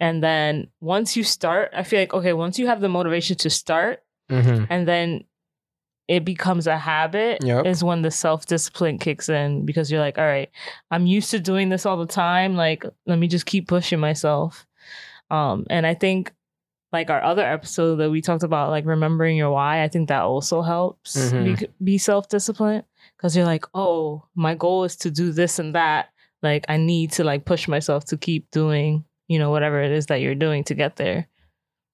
And 0.00 0.22
then 0.22 0.68
once 0.80 1.16
you 1.16 1.24
start, 1.24 1.70
I 1.74 1.82
feel 1.84 2.00
like, 2.00 2.14
okay, 2.14 2.32
once 2.32 2.58
you 2.58 2.66
have 2.66 2.80
the 2.80 2.88
motivation 2.88 3.36
to 3.38 3.50
start 3.50 4.02
Mhm. 4.30 4.66
and 4.70 4.88
then 4.88 5.24
it 6.08 6.24
becomes 6.24 6.66
a 6.66 6.76
habit, 6.76 7.38
Yep. 7.44 7.66
is 7.66 7.84
when 7.84 8.02
the 8.02 8.10
self 8.10 8.44
discipline 8.46 8.98
kicks 8.98 9.28
in 9.28 9.64
because 9.64 9.90
you're 9.90 10.00
like, 10.00 10.18
all 10.18 10.24
right, 10.26 10.50
I'm 10.90 11.06
used 11.06 11.30
to 11.30 11.38
doing 11.40 11.68
this 11.68 11.86
all 11.86 11.96
the 11.96 12.06
time. 12.06 12.56
Like, 12.56 12.84
let 13.06 13.18
me 13.18 13.28
just 13.28 13.46
keep 13.46 13.68
pushing 13.68 14.00
myself. 14.00 14.66
Um, 15.30 15.66
and 15.70 15.86
I 15.86 15.94
think 15.94 16.32
like 16.92 17.08
our 17.10 17.22
other 17.22 17.42
episode 17.44 17.96
that 17.96 18.10
we 18.10 18.20
talked 18.20 18.42
about, 18.42 18.70
like 18.70 18.84
remembering 18.86 19.36
your 19.36 19.50
why. 19.50 19.82
I 19.82 19.88
think 19.88 20.08
that 20.08 20.22
also 20.22 20.60
helps 20.62 21.16
Mhm. 21.32 21.58
be, 21.60 21.66
be 21.84 21.98
self 21.98 22.28
disciplined 22.28 22.84
because 23.16 23.34
you're 23.36 23.46
like, 23.46 23.64
oh, 23.74 24.24
my 24.34 24.54
goal 24.54 24.84
is 24.84 24.96
to 24.96 25.10
do 25.10 25.32
this 25.32 25.58
and 25.58 25.74
that. 25.74 26.08
Like 26.42 26.64
I 26.68 26.76
need 26.76 27.12
to 27.12 27.24
like 27.24 27.44
push 27.44 27.66
myself 27.68 28.04
to 28.06 28.16
keep 28.16 28.50
doing, 28.50 29.04
you 29.28 29.38
know, 29.38 29.50
whatever 29.50 29.80
it 29.82 29.92
is 29.92 30.06
that 30.06 30.20
you're 30.20 30.34
doing 30.34 30.64
to 30.64 30.74
get 30.74 30.96
there. 30.96 31.28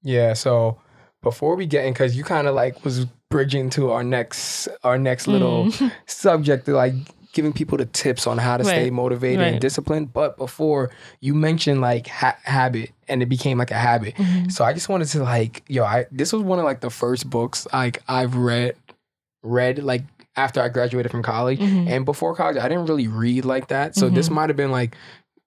Yeah. 0.03 0.33
So 0.33 0.81
before 1.23 1.55
we 1.57 1.67
get 1.67 1.85
in, 1.85 1.93
because 1.93 2.17
you 2.17 2.25
kind 2.25 2.47
of 2.49 2.55
like 2.55 2.85
was 2.85 3.05
bridging 3.31 3.69
to 3.71 3.91
our 3.91 4.03
next 4.03 4.69
our 4.83 4.97
next 4.99 5.27
little 5.29 5.67
Mm. 5.67 5.93
subject, 6.07 6.67
like 6.67 6.95
giving 7.39 7.53
people 7.53 7.79
the 7.79 7.87
tips 7.87 8.27
on 8.27 8.37
how 8.37 8.57
to 8.57 8.65
stay 8.65 8.91
motivated 8.91 9.39
Right. 9.39 9.53
and 9.53 9.61
disciplined. 9.61 10.13
But 10.13 10.37
before 10.37 10.91
you 11.21 11.35
mentioned 11.37 11.81
like 11.81 12.09
ha- 12.09 12.37
habit, 12.43 12.91
and 13.07 13.23
it 13.23 13.27
became 13.27 13.59
like 13.59 13.71
a 13.71 13.79
habit. 13.79 14.17
Mhm. 14.17 14.51
So 14.51 14.65
I 14.65 14.73
just 14.73 14.89
wanted 14.89 15.07
to 15.09 15.23
like, 15.23 15.63
yo, 15.69 15.85
I 15.85 16.07
this 16.11 16.33
was 16.33 16.43
one 16.43 16.59
of 16.59 16.65
like 16.65 16.81
the 16.81 16.91
first 16.91 17.31
books 17.31 17.67
like 17.73 18.03
I've 18.09 18.35
read 18.35 18.75
read 19.45 19.79
like 19.85 20.03
after 20.37 20.61
I 20.61 20.69
graduated 20.69 21.13
from 21.13 21.23
college. 21.23 21.61
Mhm. 21.61 21.89
And 21.89 22.05
before 22.05 22.35
college, 22.35 22.57
I 22.57 22.69
didn't 22.69 22.87
really 22.87 23.07
read 23.09 23.45
like 23.45 23.69
that. 23.69 23.95
So 23.95 24.09
this 24.09 24.29
Mhm. 24.29 24.33
might 24.33 24.51
have 24.51 24.57
been 24.57 24.73
like 24.73 24.97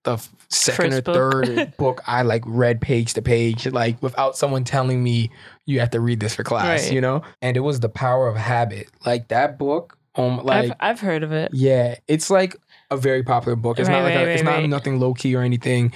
the 0.06 0.18
second 0.50 0.92
First 0.92 0.98
or 0.98 1.02
book. 1.02 1.16
third 1.46 1.74
book 1.78 2.02
I 2.08 2.22
like 2.24 2.44
read 2.48 2.80
page 2.82 3.14
to 3.16 3.22
page, 3.22 3.68
like 3.68 4.02
without 4.02 4.36
someone 4.38 4.64
telling 4.64 5.04
me 5.04 5.30
you 5.68 5.80
have 5.82 5.92
to 5.92 6.00
read 6.00 6.20
this 6.22 6.34
for 6.36 6.44
class, 6.44 6.86
Right. 6.86 6.94
you 6.94 7.02
know? 7.02 7.22
And 7.42 7.56
it 7.58 7.60
was 7.60 7.82
The 7.82 7.90
Power 7.90 8.28
of 8.28 8.36
Habit. 8.38 8.88
Like 9.06 9.28
that 9.28 9.60
book, 9.60 9.98
um, 10.16 10.44
like 10.44 10.72
I've, 10.72 10.76
I've 10.80 11.00
heard 11.00 11.24
of 11.24 11.32
it. 11.32 11.52
yeah, 11.54 11.96
it's 12.08 12.30
like 12.30 12.56
a 12.90 12.98
very 12.98 13.24
popular 13.24 13.56
book. 13.56 13.80
It's 13.80 13.88
not 13.90 13.96
Right, 13.98 14.04
like 14.04 14.14
a, 14.16 14.18
right, 14.18 14.28
it's 14.30 14.44
right, 14.44 14.62
not 14.62 14.70
nothing 14.70 15.00
low 15.00 15.14
key 15.14 15.36
or 15.36 15.42
anything. 15.42 15.94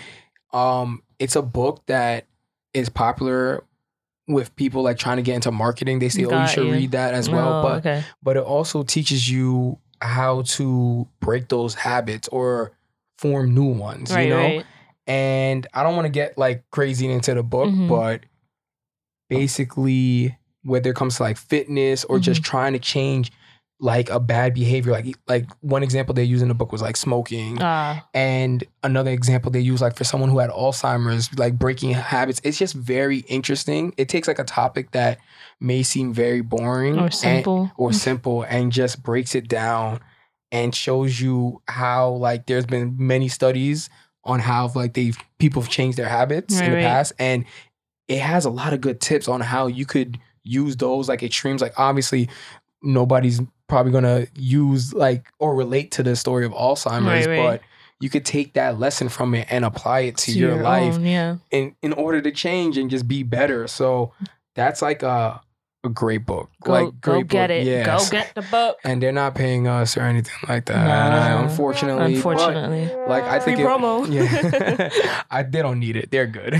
Um, 0.53 1.01
it's 1.19 1.36
a 1.36 1.41
book 1.41 1.84
that 1.88 2.25
is 2.74 2.88
popular 2.89 3.63
with 4.27 4.55
people 4.55 4.81
like 4.84 4.98
trying 4.98 5.17
to 5.17 5.24
get 5.24 5.36
into 5.36 5.51
marketing. 5.51 6.00
They 6.00 6.10
say, 6.10 6.25
"Oh, 6.25 6.41
you 6.41 6.48
should 6.48 6.65
you. 6.67 6.72
read 6.74 6.91
that 6.91 7.13
as 7.13 7.29
well." 7.29 7.60
Oh, 7.60 7.62
but 7.62 7.77
okay. 7.79 8.03
but 8.24 8.38
it 8.38 8.43
also 8.43 8.84
teaches 8.84 9.29
you 9.29 9.77
how 10.01 10.41
to 10.43 11.07
break 11.19 11.48
those 11.50 11.75
habits 11.75 12.27
or 12.29 12.72
form 13.17 13.53
new 13.53 13.65
ones. 13.74 14.12
Right, 14.13 14.24
you 14.24 14.29
know, 14.29 14.38
right. 14.41 14.65
and 15.07 15.67
I 15.74 15.84
don't 15.84 15.95
want 15.95 16.05
to 16.05 16.10
get 16.12 16.38
like 16.38 16.63
crazy 16.72 17.10
into 17.12 17.34
the 17.34 17.43
book, 17.43 17.69
Mhm. 17.69 17.88
but 17.89 18.22
basically, 19.29 20.38
whether 20.63 20.89
it 20.91 20.95
comes 20.95 21.17
to 21.17 21.24
like 21.24 21.38
fitness 21.38 22.03
or 22.05 22.19
just 22.19 22.41
Mm-hmm. 22.41 22.50
trying 22.51 22.74
to 22.74 22.79
change 22.79 23.31
like 23.79 24.10
a 24.10 24.20
bad 24.20 24.53
behavior, 24.53 24.91
like 24.94 25.17
like 25.27 25.48
one 25.62 25.84
example 25.84 26.13
they 26.13 26.24
use 26.24 26.41
in 26.41 26.48
the 26.48 26.53
book 26.53 26.72
was 26.72 26.82
like 26.82 26.96
smoking, 26.96 27.58
Ah, 27.62 28.08
and 28.13 28.63
another 28.84 29.12
example 29.12 29.51
they 29.51 29.60
use 29.60 29.82
like 29.82 29.96
for 29.98 30.03
someone 30.05 30.29
who 30.29 30.39
had 30.39 30.50
Alzheimer's, 30.50 31.29
like 31.38 31.60
breaking 31.60 31.91
habits. 31.91 32.39
It's 32.44 32.58
just 32.58 32.74
very 32.74 33.20
interesting. 33.27 33.94
It 33.98 34.08
takes 34.08 34.27
like 34.29 34.39
a 34.39 34.44
topic 34.46 34.91
that 34.91 35.17
may 35.60 35.84
seem 35.84 36.13
very 36.13 36.41
boring 36.41 36.98
or 36.98 37.05
and- 37.05 37.13
simple. 37.13 37.72
or 37.77 37.91
simple 37.91 38.44
and 38.44 38.72
just 38.72 39.03
breaks 39.03 39.36
it 39.36 39.48
down 39.50 40.00
and 40.51 40.74
shows 40.74 41.20
you 41.20 41.62
how 41.67 42.12
like 42.12 42.46
there's 42.46 42.65
been 42.65 42.96
many 42.98 43.27
studies 43.27 43.89
on 44.24 44.39
how 44.39 44.72
like 44.74 44.94
they've 44.94 45.17
people 45.38 45.62
have 45.62 45.70
changed 45.72 45.98
their 45.98 46.08
habits 46.08 46.55
Right, 46.55 46.63
in 46.65 46.70
the 46.72 46.75
right. 46.77 46.84
past 46.84 47.13
and 47.20 47.46
it 48.08 48.20
has 48.20 48.46
a 48.46 48.50
lot 48.50 48.72
of 48.74 48.79
good 48.82 49.01
tips 49.01 49.27
on 49.27 49.41
how 49.41 49.67
you 49.67 49.86
could 49.86 50.17
use 50.44 50.77
those 50.77 51.10
like 51.10 51.24
extremes 51.24 51.62
like 51.62 51.74
obviously 51.77 52.29
nobody's 52.82 53.41
probably 53.67 53.91
gonna 53.91 54.27
use 54.36 54.93
like 54.93 55.27
or 55.39 55.55
relate 55.55 55.91
to 55.91 56.03
the 56.03 56.15
story 56.15 56.45
of 56.45 56.51
alzheimer's 56.53 57.25
Right, 57.25 57.27
right. 57.27 57.43
but 57.43 57.62
you 58.00 58.10
could 58.10 58.25
take 58.25 58.53
that 58.53 58.77
lesson 58.79 59.07
from 59.10 59.34
it 59.34 59.48
and 59.50 59.63
apply 59.65 60.01
it 60.01 60.17
to, 60.17 60.31
your, 60.34 60.62
life 60.62 60.95
own, 60.95 61.05
yeah. 61.05 61.38
in 61.51 61.75
in 61.81 61.93
order 61.93 62.22
to 62.22 62.31
change 62.31 62.77
and 62.77 62.89
just 62.89 63.07
be 63.07 63.24
better 63.24 63.67
so 63.67 64.12
that's 64.55 64.81
like 64.81 65.01
a 65.03 65.41
a 65.84 65.89
great 65.89 66.25
book 66.25 66.50
Go, 66.63 66.72
like 66.72 67.00
go 67.00 67.12
great 67.13 67.27
get 67.27 67.48
book. 67.50 67.57
it. 67.57 67.65
Yes 67.67 68.10
Go 68.10 68.17
get 68.17 68.34
the 68.34 68.41
book. 68.41 68.77
and 68.84 69.01
they're 69.01 69.12
not 69.12 69.36
paying 69.36 69.67
us 69.67 69.95
or 69.95 70.01
anything 70.01 70.34
like 70.50 70.65
that. 70.65 70.84
Nah. 70.84 71.43
unfortunately, 71.43 72.13
but, 72.19 72.31
Unfortunately. 72.31 72.89
like 73.07 73.24
I 73.24 73.39
Free 73.39 73.53
think 73.55 73.60
it- 73.60 73.67
promo. 73.67 74.10
yeah, 74.12 75.24
I 75.31 75.43
they 75.43 75.62
don't 75.62 75.79
need 75.79 75.95
it. 75.95 76.10
They're 76.10 76.25
good, 76.25 76.60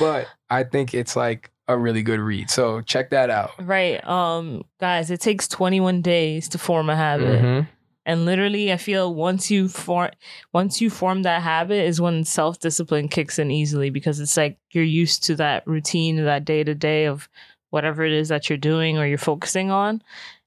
but 0.00 0.26
I 0.50 0.64
think 0.64 0.92
it's 0.94 1.14
like 1.16 1.50
a 1.68 1.76
really 1.78 2.02
good 2.02 2.20
read. 2.20 2.50
So 2.50 2.80
check 2.82 3.10
that 3.10 3.30
out. 3.30 3.52
Right. 3.58 4.04
Um, 4.06 4.64
guys, 4.80 5.10
it 5.10 5.20
takes 5.20 5.48
21 5.48 6.02
days 6.02 6.48
to 6.50 6.58
form 6.58 6.90
a 6.90 6.96
habit. 6.96 7.40
Mhm. 7.42 7.68
And 8.06 8.26
literally, 8.26 8.70
I 8.70 8.76
feel 8.76 9.14
once 9.14 9.50
you 9.50 9.66
form 9.68 10.10
once 10.52 10.82
you 10.82 10.90
form 10.90 11.22
that 11.22 11.40
habit 11.42 11.84
is 11.86 12.02
when 12.02 12.24
self 12.24 12.58
discipline 12.58 13.08
kicks 13.08 13.38
in 13.38 13.50
easily 13.50 13.88
because 13.88 14.20
it's 14.20 14.36
like 14.36 14.58
you're 14.72 14.84
used 14.84 15.24
to 15.24 15.36
that 15.36 15.66
routine, 15.66 16.22
that 16.22 16.44
day 16.44 16.62
to 16.64 16.74
day 16.74 17.06
of 17.06 17.30
whatever 17.70 18.04
it 18.04 18.12
is 18.12 18.28
that 18.28 18.50
you're 18.50 18.58
doing 18.58 18.98
or 18.98 19.06
you're 19.06 19.16
focusing 19.16 19.70
on, 19.70 20.02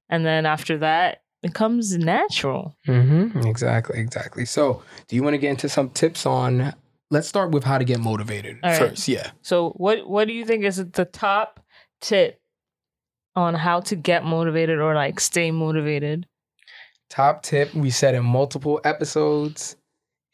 and 0.07 0.24
then 0.24 0.45
after 0.45 0.77
that, 0.77 1.24
it 1.41 1.55
comes 1.55 1.97
natural. 1.97 2.75
Mhm. 2.88 3.43
Exactly. 3.45 4.00
Exactly. 4.00 4.45
So, 4.45 4.83
do 5.07 5.15
you 5.15 5.24
want 5.24 5.33
to 5.33 5.39
get 5.39 5.50
into 5.50 5.67
some 5.67 5.89
tips 5.89 6.27
on? 6.27 6.74
Let's 7.09 7.27
start 7.27 7.51
with 7.51 7.63
how 7.63 7.77
to 7.77 7.85
get 7.85 7.99
motivated 7.99 8.57
right. 8.63 8.77
first. 8.77 9.07
Yeah. 9.07 9.31
So, 9.41 9.69
what 9.71 10.07
what 10.09 10.27
do 10.27 10.33
you 10.33 10.45
think 10.45 10.63
is 10.65 10.77
the 10.77 11.05
top 11.05 11.59
tip 12.01 12.39
on 13.35 13.53
how 13.53 13.79
to 13.81 13.95
get 13.95 14.25
motivated 14.25 14.79
or 14.79 14.93
like 14.93 15.19
stay 15.19 15.51
motivated? 15.51 16.27
Top 17.09 17.43
tip 17.43 17.73
we 17.73 17.89
said 17.89 18.15
in 18.15 18.25
multiple 18.25 18.81
episodes 18.83 19.77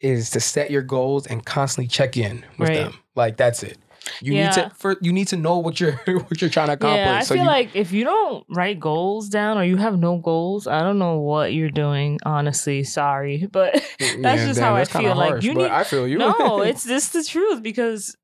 is 0.00 0.30
to 0.30 0.40
set 0.40 0.70
your 0.70 0.82
goals 0.82 1.26
and 1.26 1.44
constantly 1.46 1.86
check 1.86 2.16
in 2.16 2.44
with 2.58 2.70
Right. 2.70 2.76
them. 2.76 2.94
Like 3.14 3.36
that's 3.36 3.62
it. 3.62 3.78
You 4.20 4.34
Yeah. 4.34 4.46
need 4.46 4.52
to 4.54 4.70
for 4.76 4.96
you 5.00 5.12
need 5.12 5.28
to 5.28 5.36
know 5.36 5.58
what 5.58 5.80
you're 5.80 5.92
what 6.06 6.40
you're 6.40 6.50
trying 6.50 6.68
to 6.68 6.74
accomplish. 6.74 6.98
Yeah, 6.98 7.16
I 7.18 7.22
so 7.22 7.34
feel 7.34 7.44
you, 7.44 7.48
like 7.48 7.74
if 7.74 7.92
you 7.92 8.04
don't 8.04 8.44
write 8.48 8.78
goals 8.80 9.28
down 9.28 9.58
or 9.58 9.64
you 9.64 9.76
have 9.76 9.98
no 9.98 10.18
goals, 10.18 10.66
I 10.66 10.80
don't 10.82 10.98
know 10.98 11.18
what 11.18 11.52
you're 11.54 11.70
doing. 11.70 12.18
Honestly, 12.24 12.84
sorry, 12.84 13.46
but 13.52 13.72
that's 14.20 14.42
just 14.44 14.60
how 14.60 14.74
I 14.76 14.84
kinda 14.84 15.08
feel. 15.08 15.16
Like, 15.16 15.30
harsh, 15.30 15.44
you 15.44 15.54
but 15.54 15.62
need- 15.62 15.70
I 15.70 15.84
feel 15.84 16.06
you. 16.08 16.18
no, 16.18 16.62
it's 16.70 16.84
just 16.84 17.12
the 17.12 17.24
truth 17.24 17.62
because 17.62 18.16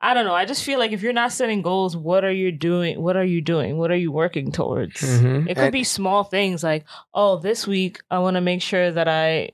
I 0.00 0.12
don't 0.12 0.26
know. 0.26 0.34
I 0.34 0.44
just 0.44 0.62
feel 0.62 0.78
like 0.78 0.92
if 0.92 1.02
you're 1.02 1.14
not 1.14 1.32
setting 1.32 1.62
goals, 1.62 1.96
what 1.96 2.22
are 2.22 2.30
you 2.32 2.52
doing? 2.52 3.00
What 3.02 3.16
are 3.16 3.24
you 3.24 3.40
doing? 3.40 3.78
What 3.78 3.90
are 3.90 3.96
you 3.96 4.12
working 4.12 4.52
towards? 4.52 5.00
Mhm. 5.00 5.44
It 5.48 5.54
could 5.54 5.64
And- 5.64 5.72
be 5.72 5.84
small 5.84 6.22
things 6.22 6.62
like, 6.62 6.84
oh, 7.14 7.38
this 7.38 7.66
week 7.66 8.00
I 8.10 8.18
want 8.18 8.34
to 8.36 8.42
make 8.42 8.60
sure 8.60 8.90
that 8.92 9.08
I 9.08 9.50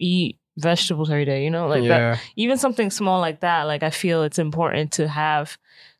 eat 0.00 0.38
vegetables 0.58 1.10
every 1.10 1.24
day. 1.24 1.44
You 1.44 1.50
know, 1.50 1.68
like 1.68 1.84
that 1.88 2.20
even 2.36 2.58
something 2.58 2.90
small 2.90 3.20
like 3.20 3.40
that, 3.40 3.64
like 3.64 3.82
I 3.82 3.90
feel 3.90 4.22
it's 4.22 4.38
important 4.38 4.92
to 4.92 5.08
have 5.08 5.58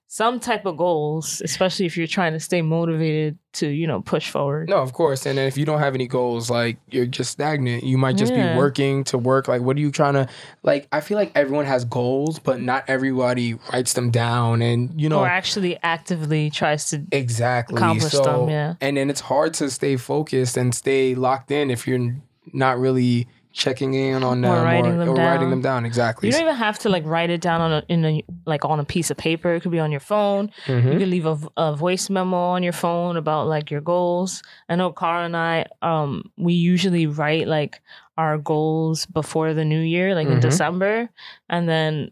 some 0.08 0.38
type 0.38 0.64
of 0.66 0.76
goals, 0.76 1.42
especially 1.44 1.84
if 1.84 1.96
you're 1.96 2.06
trying 2.06 2.32
to 2.32 2.38
stay 2.38 2.62
motivated 2.62 3.36
to, 3.54 3.66
you 3.66 3.88
know, 3.88 4.00
push 4.00 4.30
forward. 4.30 4.68
No, 4.68 4.76
of 4.76 4.92
course. 4.92 5.26
And 5.26 5.36
then 5.36 5.48
if 5.48 5.58
you 5.58 5.64
don't 5.64 5.80
have 5.80 5.96
any 5.96 6.06
goals, 6.06 6.48
like 6.48 6.76
you're 6.88 7.06
just 7.06 7.32
stagnant. 7.32 7.82
You 7.82 7.98
might 7.98 8.16
just 8.16 8.32
Yeah. 8.32 8.52
be 8.52 8.56
working 8.58 9.02
to 9.04 9.18
work. 9.18 9.48
Like, 9.48 9.62
what 9.62 9.76
are 9.76 9.80
you 9.80 9.90
trying 9.90 10.14
to 10.14 10.28
like? 10.62 10.86
I 10.92 11.00
feel 11.00 11.18
like 11.18 11.32
everyone 11.34 11.66
has 11.66 11.84
goals, 11.84 12.38
but 12.38 12.60
not 12.60 12.84
everybody 12.86 13.54
writes 13.72 13.94
them 13.94 14.10
down. 14.10 14.62
And 14.62 14.98
you 14.98 15.08
know, 15.08 15.18
Or 15.20 15.26
actually 15.26 15.76
actively 15.82 16.50
tries 16.50 16.88
to 16.90 17.02
exactly. 17.10 17.76
accomplish 17.76 18.12
so, 18.12 18.22
them, 18.22 18.48
yeah. 18.48 18.74
and 18.80 18.96
then 18.96 19.10
it's 19.10 19.20
hard 19.22 19.54
to 19.54 19.68
stay 19.70 19.96
focused 19.96 20.56
and 20.56 20.72
stay 20.72 21.16
locked 21.16 21.50
in 21.50 21.68
if 21.68 21.86
you're 21.88 22.14
not 22.52 22.78
really 22.78 23.26
checking 23.56 23.94
in 23.94 24.22
on 24.22 24.42
them 24.42 24.52
Or 24.52 24.62
writing 24.62 24.98
them 24.98 25.08
or 25.08 25.14
writing 25.14 25.40
down. 25.48 25.50
them 25.50 25.62
down. 25.62 25.84
Exactly. 25.86 26.28
you 26.28 26.32
don't 26.32 26.42
even 26.42 26.54
have 26.56 26.78
to 26.80 26.88
like 26.90 27.04
write 27.06 27.30
it 27.30 27.40
down 27.40 27.60
on 27.62 27.72
a 27.72 27.82
in 27.88 28.04
a 28.04 28.22
like 28.44 28.64
on 28.66 28.78
a 28.78 28.84
piece 28.84 29.10
of 29.10 29.16
paper. 29.16 29.54
It 29.54 29.62
could 29.62 29.72
be 29.72 29.80
on 29.80 29.90
your 29.90 30.00
phone. 30.12 30.50
You 30.66 30.74
Mhm. 30.74 30.98
could 30.98 31.08
leave 31.08 31.24
a, 31.26 31.38
a 31.56 31.74
voice 31.74 32.10
memo 32.10 32.36
on 32.36 32.62
your 32.62 32.74
phone 32.74 33.16
about 33.16 33.46
like 33.48 33.70
your 33.70 33.80
goals. 33.80 34.42
I 34.68 34.76
know 34.76 34.92
Carl 34.92 35.24
and 35.24 35.36
I, 35.36 35.64
um, 35.80 36.30
we 36.36 36.52
usually 36.52 37.06
write 37.06 37.48
like 37.48 37.80
our 38.18 38.36
goals 38.38 39.06
before 39.06 39.54
the 39.54 39.64
new 39.64 39.80
year, 39.80 40.14
like 40.14 40.28
in 40.28 40.38
Mhm. 40.38 40.42
December, 40.42 41.08
and 41.48 41.66
then 41.68 42.10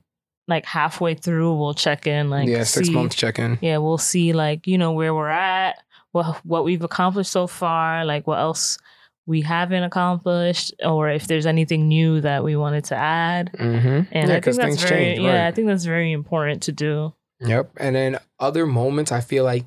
like 0.49 0.65
halfway 0.67 1.15
through 1.15 1.55
we'll 1.59 1.75
check 1.75 2.07
in, 2.07 2.31
like 2.31 2.49
yeah, 2.49 2.65
six 2.65 2.89
see- 2.89 2.95
months 2.95 3.17
check 3.17 3.39
in. 3.39 3.59
Yeah, 3.61 3.79
we'll 3.79 3.99
see 3.99 4.33
like 4.33 4.67
you 4.67 4.79
know 4.79 4.93
where 4.93 5.15
we're 5.15 5.29
at, 5.29 5.77
what 6.13 6.41
what 6.45 6.65
we've 6.65 6.83
accomplished 6.85 7.31
so 7.33 7.47
far, 7.47 8.05
like 8.07 8.27
what 8.27 8.39
else 8.39 8.79
we 9.27 9.41
haven't 9.41 9.83
accomplished, 9.83 10.75
or 10.85 11.09
if 11.11 11.27
there's 11.27 11.47
anything 11.47 11.89
new 11.89 12.21
that 12.21 12.45
we 12.45 12.57
wanted 12.57 12.85
to 12.85 12.97
add. 12.97 13.51
Mm-hmm. 13.55 13.89
And 14.13 14.29
yeah, 14.29 14.37
I 14.37 14.41
think 14.41 14.57
that's 14.57 14.83
very 14.83 15.05
change. 15.15 15.21
yeah, 15.21 15.45
right. 15.45 15.47
I 15.49 15.51
think 15.53 15.67
that's 15.69 15.85
very 15.85 16.13
important 16.13 16.63
to 16.65 16.73
do. 16.73 17.15
Yep. 17.41 17.71
And 17.79 17.97
then 17.97 18.19
other 18.39 18.67
moments 18.67 19.13
I 19.13 19.21
feel 19.21 19.45
like 19.45 19.65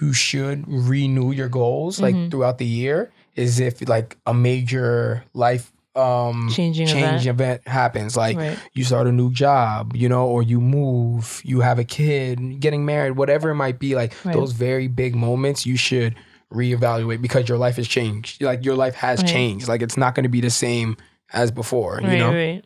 you 0.00 0.12
should 0.12 0.64
renew 0.68 1.30
your 1.32 1.48
goals 1.48 2.00
like 2.00 2.14
Mhm. 2.14 2.30
throughout 2.30 2.58
the 2.58 2.66
year 2.66 3.10
is 3.36 3.60
if 3.60 3.86
like 3.88 4.16
a 4.26 4.34
major 4.34 5.24
life 5.34 5.70
um 5.96 6.50
Changing 6.52 6.88
change 6.88 7.24
event. 7.24 7.60
event 7.62 7.68
happens 7.68 8.16
like 8.16 8.36
right. 8.36 8.58
you 8.72 8.82
start 8.82 9.06
a 9.06 9.12
new 9.12 9.30
job 9.32 9.94
you 9.94 10.08
know 10.08 10.26
or 10.26 10.42
you 10.42 10.60
move 10.60 11.40
you 11.44 11.60
have 11.60 11.78
a 11.78 11.84
kid 11.84 12.58
getting 12.58 12.84
married 12.84 13.12
whatever 13.12 13.50
it 13.50 13.54
might 13.54 13.78
be 13.78 13.94
like 13.94 14.12
Right. 14.24 14.34
those 14.34 14.50
very 14.50 14.88
big 14.88 15.14
moments 15.14 15.64
you 15.66 15.76
should 15.76 16.16
reevaluate 16.54 17.20
because 17.20 17.48
your 17.48 17.58
life 17.58 17.76
has 17.76 17.88
changed 17.88 18.42
like 18.42 18.64
your 18.64 18.76
life 18.76 18.94
has 18.94 19.18
Right. 19.20 19.28
changed 19.28 19.68
like 19.68 19.82
it's 19.82 19.96
not 19.96 20.14
going 20.14 20.22
to 20.24 20.28
be 20.30 20.40
the 20.40 20.50
same 20.50 20.96
as 21.32 21.50
before 21.50 22.00
you 22.00 22.08
right, 22.08 22.18
know 22.18 22.32
right. 22.32 22.64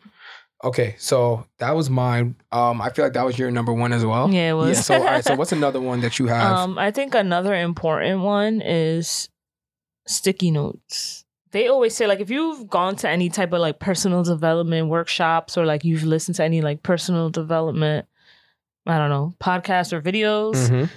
Okay, 0.61 0.95
so 0.99 1.45
that 1.59 1.73
was 1.73 1.89
mine. 1.89 2.35
Um, 2.51 2.81
I 2.81 2.89
feel 2.89 3.05
like 3.05 3.13
that 3.13 3.23
was 3.25 3.39
your 3.39 3.49
number 3.49 3.71
one 3.71 3.93
as 3.93 4.03
well. 4.05 4.29
Yeah, 4.29 4.49
it 4.51 4.53
was. 4.55 4.75
Yeah. 4.75 4.81
So, 4.81 4.95
all 4.95 5.05
right. 5.05 5.23
So, 5.23 5.33
what's 5.39 5.53
another 5.53 5.79
one 5.79 6.01
that 6.01 6.19
you 6.19 6.27
have? 6.27 6.57
Um, 6.57 6.77
I 6.77 6.91
think 6.91 7.15
another 7.15 7.55
important 7.55 8.19
one 8.23 8.59
is 8.61 9.29
sticky 10.05 10.51
notes. 10.51 11.23
They 11.51 11.67
always 11.69 11.95
say 11.95 12.07
like 12.07 12.19
if 12.19 12.29
you've 12.29 12.69
gone 12.69 12.97
to 12.97 13.09
any 13.09 13.29
type 13.29 13.53
of 13.53 13.61
like 13.61 13.79
personal 13.79 14.21
development 14.23 14.89
workshops 14.89 15.57
or 15.57 15.65
like 15.65 15.85
you've 15.85 16.03
listened 16.03 16.35
to 16.35 16.43
any 16.43 16.59
like 16.61 16.83
personal 16.83 17.29
development, 17.29 18.05
I 18.85 18.97
don't 18.97 19.09
know, 19.09 19.33
podcasts 19.39 19.93
or 19.93 20.01
videos 20.01 20.69
Mhm. 20.69 20.89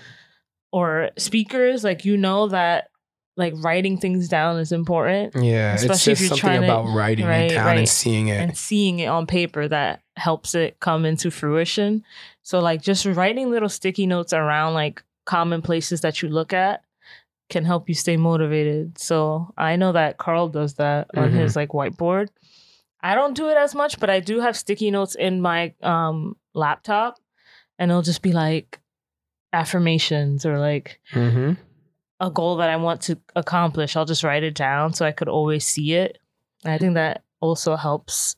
Or 0.73 1.11
speakers, 1.19 1.85
like 1.85 2.05
you 2.05 2.17
know 2.17 2.49
that 2.49 2.89
like 3.37 3.55
writing 3.57 3.97
things 3.97 4.29
down 4.29 4.59
is 4.59 4.73
important 4.73 5.35
Yeah, 5.37 5.73
it's 5.73 5.85
Especially 5.85 6.13
if 6.13 6.19
just 6.19 6.21
you're 6.21 6.39
something 6.39 6.41
trying 6.41 6.61
to- 6.63 6.67
about 6.67 6.95
writing 6.95 7.25
right, 7.27 7.51
it 7.51 7.55
down 7.55 7.79
and 7.79 7.89
seeing 7.89 8.29
it. 8.29 8.41
and 8.41 8.57
seeing 8.59 8.99
it 8.99 9.07
on 9.07 9.27
paper 9.27 9.67
that 9.69 10.03
helps 10.17 10.55
it 10.55 10.79
come 10.81 11.07
into 11.07 11.31
fruition. 11.31 12.05
So 12.43 12.59
like 12.59 12.83
just 12.83 13.07
writing 13.07 13.51
little 13.51 13.71
sticky 13.71 14.07
notes 14.07 14.33
around 14.35 14.75
like 14.75 15.03
common 15.25 15.63
places 15.63 16.03
that 16.03 16.21
you 16.21 16.29
look 16.29 16.53
at 16.53 16.83
can 17.49 17.65
help 17.65 17.89
you 17.89 17.95
stay 17.95 18.17
motivated. 18.19 18.99
So 18.99 19.53
I 19.57 19.77
know 19.77 19.93
that 19.93 20.19
Carl 20.19 20.49
does 20.49 20.75
that 20.75 21.09
on 21.17 21.31
Mhm. 21.31 21.35
his 21.35 21.57
like 21.57 21.71
whiteboard. 21.71 22.29
I 23.01 23.15
don't 23.15 23.35
do 23.35 23.49
it 23.49 23.57
as 23.57 23.75
much, 23.75 23.99
but 23.99 24.11
I 24.11 24.21
do 24.21 24.41
have 24.41 24.57
sticky 24.59 24.91
notes 24.91 25.15
in 25.15 25.41
my 25.41 25.73
um 25.83 26.37
laptop 26.55 27.19
and 27.79 27.91
it'll 27.91 28.03
just 28.03 28.21
be 28.23 28.33
like 28.33 28.79
affirmations 29.53 30.45
or 30.47 30.59
like 30.59 31.01
hmm 31.13 31.53
a 32.21 32.31
goal 32.31 32.57
that 32.59 32.71
I 32.71 32.77
want 32.77 33.01
to 33.03 33.19
accomplish, 33.35 33.97
I'll 33.97 34.05
just 34.05 34.23
write 34.23 34.45
it 34.45 34.55
down 34.55 34.93
so 34.93 35.05
I 35.05 35.11
could 35.11 35.29
always 35.29 35.67
see 35.67 35.95
it. 35.95 36.19
And 36.65 36.73
I 36.73 36.79
think 36.79 36.95
that 36.95 37.25
also 37.41 37.75
helps 37.75 38.37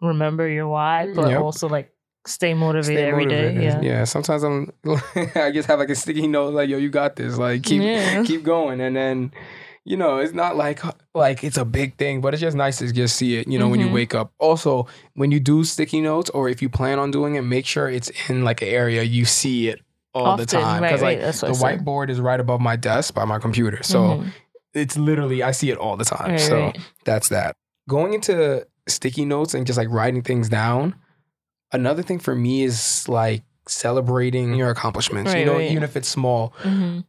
remember 0.00 0.48
your 0.48 0.66
why, 0.66 1.12
but 1.14 1.28
Yep. 1.32 1.40
also 1.42 1.68
like 1.68 1.92
stay 2.26 2.54
motivated 2.54 2.96
Stay 3.00 3.08
every 3.10 3.26
day. 3.26 3.52
Yeah. 3.62 3.82
Yeah. 3.82 4.04
Sometimes 4.04 4.42
I'm, 4.44 4.72
I 5.34 5.50
just 5.52 5.68
have 5.68 5.78
like 5.78 5.90
a 5.90 5.94
sticky 5.94 6.26
note, 6.26 6.54
like, 6.54 6.70
yo, 6.70 6.78
you 6.78 6.88
got 6.88 7.16
this. 7.16 7.36
Like, 7.36 7.64
keep, 7.64 7.82
Yeah. 7.82 8.22
keep 8.26 8.44
going. 8.44 8.80
And 8.80 8.96
then, 8.96 9.30
you 9.84 9.98
know, 9.98 10.16
it's 10.16 10.32
not 10.32 10.56
like 10.56 10.80
like 11.14 11.44
it's 11.44 11.58
a 11.58 11.66
big 11.66 11.96
thing, 11.98 12.22
but 12.22 12.32
it's 12.32 12.40
just 12.40 12.56
nice 12.56 12.78
to 12.78 12.90
just 12.90 13.16
see 13.16 13.36
it. 13.36 13.46
You 13.46 13.58
know, 13.58 13.68
when 13.68 13.80
you 13.80 13.88
Mhm. 13.88 13.92
wake 13.92 14.14
up. 14.14 14.32
Also, 14.38 14.86
when 15.14 15.30
you 15.32 15.38
do 15.40 15.64
sticky 15.64 16.00
notes, 16.00 16.30
or 16.30 16.48
if 16.48 16.62
you 16.62 16.70
plan 16.70 16.98
on 16.98 17.10
doing 17.10 17.34
it, 17.34 17.42
make 17.42 17.66
sure 17.66 17.90
it's 17.90 18.10
in 18.30 18.42
like 18.42 18.62
an 18.62 18.68
area 18.68 19.02
you 19.02 19.26
see 19.26 19.68
it 19.68 19.80
all 20.14 20.36
the 20.36 20.46
time. 20.46 20.82
Because 20.82 21.02
right, 21.02 21.20
like 21.20 21.34
what 21.42 21.52
the 21.52 21.52
whiteboard 21.84 22.10
is 22.10 22.20
right 22.20 22.40
above 22.40 22.60
my 22.60 22.76
desk 22.76 23.14
by 23.14 23.24
my 23.24 23.38
computer, 23.38 23.82
so 23.82 23.98
Mhm. 24.00 24.32
it's 24.74 24.96
literally 24.96 25.42
I 25.42 25.50
see 25.52 25.70
it 25.70 25.78
all 25.78 25.96
the 25.96 26.04
time. 26.04 26.32
Right, 26.32 26.40
so 26.40 26.60
right. 26.66 26.78
that's 27.04 27.28
that. 27.30 27.56
Going 27.88 28.14
into 28.14 28.66
sticky 28.88 29.24
notes 29.24 29.54
and 29.54 29.66
just 29.66 29.76
like 29.76 29.88
writing 29.90 30.22
things 30.22 30.48
down. 30.48 30.94
Another 31.72 32.02
thing 32.02 32.18
for 32.18 32.34
me 32.34 32.62
is 32.62 33.06
like 33.08 33.42
celebrating 33.66 34.54
your 34.54 34.70
accomplishments. 34.70 35.34
you 35.34 35.44
know, 35.44 35.54
right. 35.54 35.70
even 35.70 35.82
if 35.82 35.96
it's 35.96 36.08
small. 36.08 36.54
Mhm. 36.62 37.04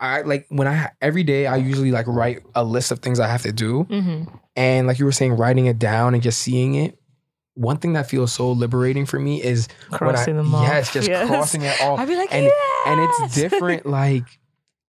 I 0.00 0.22
like 0.22 0.46
when 0.48 0.66
I 0.66 0.90
every 1.00 1.22
day 1.22 1.46
I 1.46 1.56
usually 1.56 1.92
like 1.92 2.06
write 2.08 2.42
a 2.54 2.64
list 2.64 2.90
of 2.90 2.98
things 2.98 3.20
I 3.20 3.28
have 3.28 3.42
to 3.42 3.52
do, 3.52 3.84
Mhm. 3.84 4.28
and 4.56 4.86
like 4.88 4.98
you 4.98 5.04
were 5.04 5.12
saying, 5.12 5.36
writing 5.36 5.66
it 5.66 5.78
down 5.78 6.14
and 6.14 6.22
just 6.22 6.40
seeing 6.40 6.74
it. 6.74 6.98
One 7.54 7.76
thing 7.76 7.92
that 7.92 8.08
feels 8.08 8.32
so 8.32 8.50
liberating 8.52 9.06
for 9.06 9.18
me 9.20 9.42
is 9.42 9.68
crossing 9.92 10.36
when 10.36 10.44
I, 10.46 10.46
them 10.48 10.54
off. 10.54 10.68
Yes, 10.68 10.92
just 10.92 11.08
Yes. 11.08 11.28
crossing 11.28 11.62
it 11.62 11.80
off 11.80 11.98
I'd 12.00 12.08
be 12.08 12.16
like, 12.16 12.32
and- 12.34 12.50
and 12.86 13.00
it's 13.00 13.34
different. 13.34 13.86
like 14.02 14.24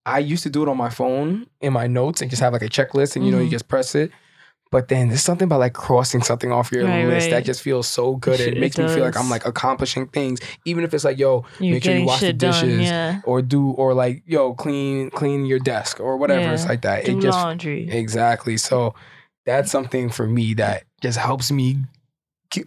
I 0.05 0.19
used 0.19 0.43
to 0.43 0.49
do 0.49 0.61
it 0.63 0.69
on 0.69 0.77
my 0.77 0.89
phone 0.89 1.47
in 1.61 1.73
my 1.73 1.87
notes 1.87 2.21
and 2.21 2.29
just 2.29 2.41
have 2.41 2.53
like 2.53 2.61
a 2.61 2.69
checklist, 2.69 3.15
and 3.15 3.25
you 3.25 3.31
know 3.31 3.39
you 3.39 3.47
Mhm. 3.47 3.51
just 3.51 3.67
press 3.67 3.95
it. 3.95 4.11
But 4.71 4.87
then 4.87 5.07
there's 5.09 5.21
something 5.21 5.45
about 5.45 5.59
like 5.59 5.73
crossing 5.73 6.21
something 6.21 6.51
off 6.51 6.71
your 6.71 6.85
Right, 6.85 7.07
list 7.07 7.29
that 7.29 7.45
just 7.45 7.61
feels 7.61 7.87
so 7.87 8.15
good. 8.15 8.39
It, 8.39 8.55
It 8.55 8.59
makes 8.59 8.77
me 8.77 8.87
feel 8.87 9.03
like. 9.05 9.15
I'm 9.15 9.29
like 9.29 9.45
accomplishing 9.45 10.07
things, 10.07 10.39
even 10.65 10.83
if 10.83 10.93
it's 10.93 11.03
like 11.05 11.17
yo, 11.19 11.45
You're 11.59 11.73
make 11.75 11.83
sure 11.83 11.95
you 11.95 12.05
wash 12.05 12.19
the 12.19 12.25
shit 12.27 12.37
done. 12.39 12.51
dishes 12.67 12.81
Yeah. 12.81 13.21
or 13.25 13.41
do 13.43 13.69
or 13.71 13.93
like 13.93 14.23
yo 14.25 14.53
clean 14.55 15.11
clean 15.11 15.45
your 15.45 15.59
desk 15.59 15.99
or 15.99 16.17
whatever. 16.17 16.51
It's 16.53 16.65
like 16.67 16.81
that. 16.81 17.05
Do 17.05 17.17
it 17.17 17.21
just 17.21 17.37
laundry. 17.37 17.87
exactly. 17.89 18.57
So 18.57 18.95
that's 19.45 19.71
something 19.71 20.09
for 20.09 20.27
me 20.27 20.55
that 20.55 20.83
just 21.01 21.19
helps 21.19 21.51
me 21.51 21.77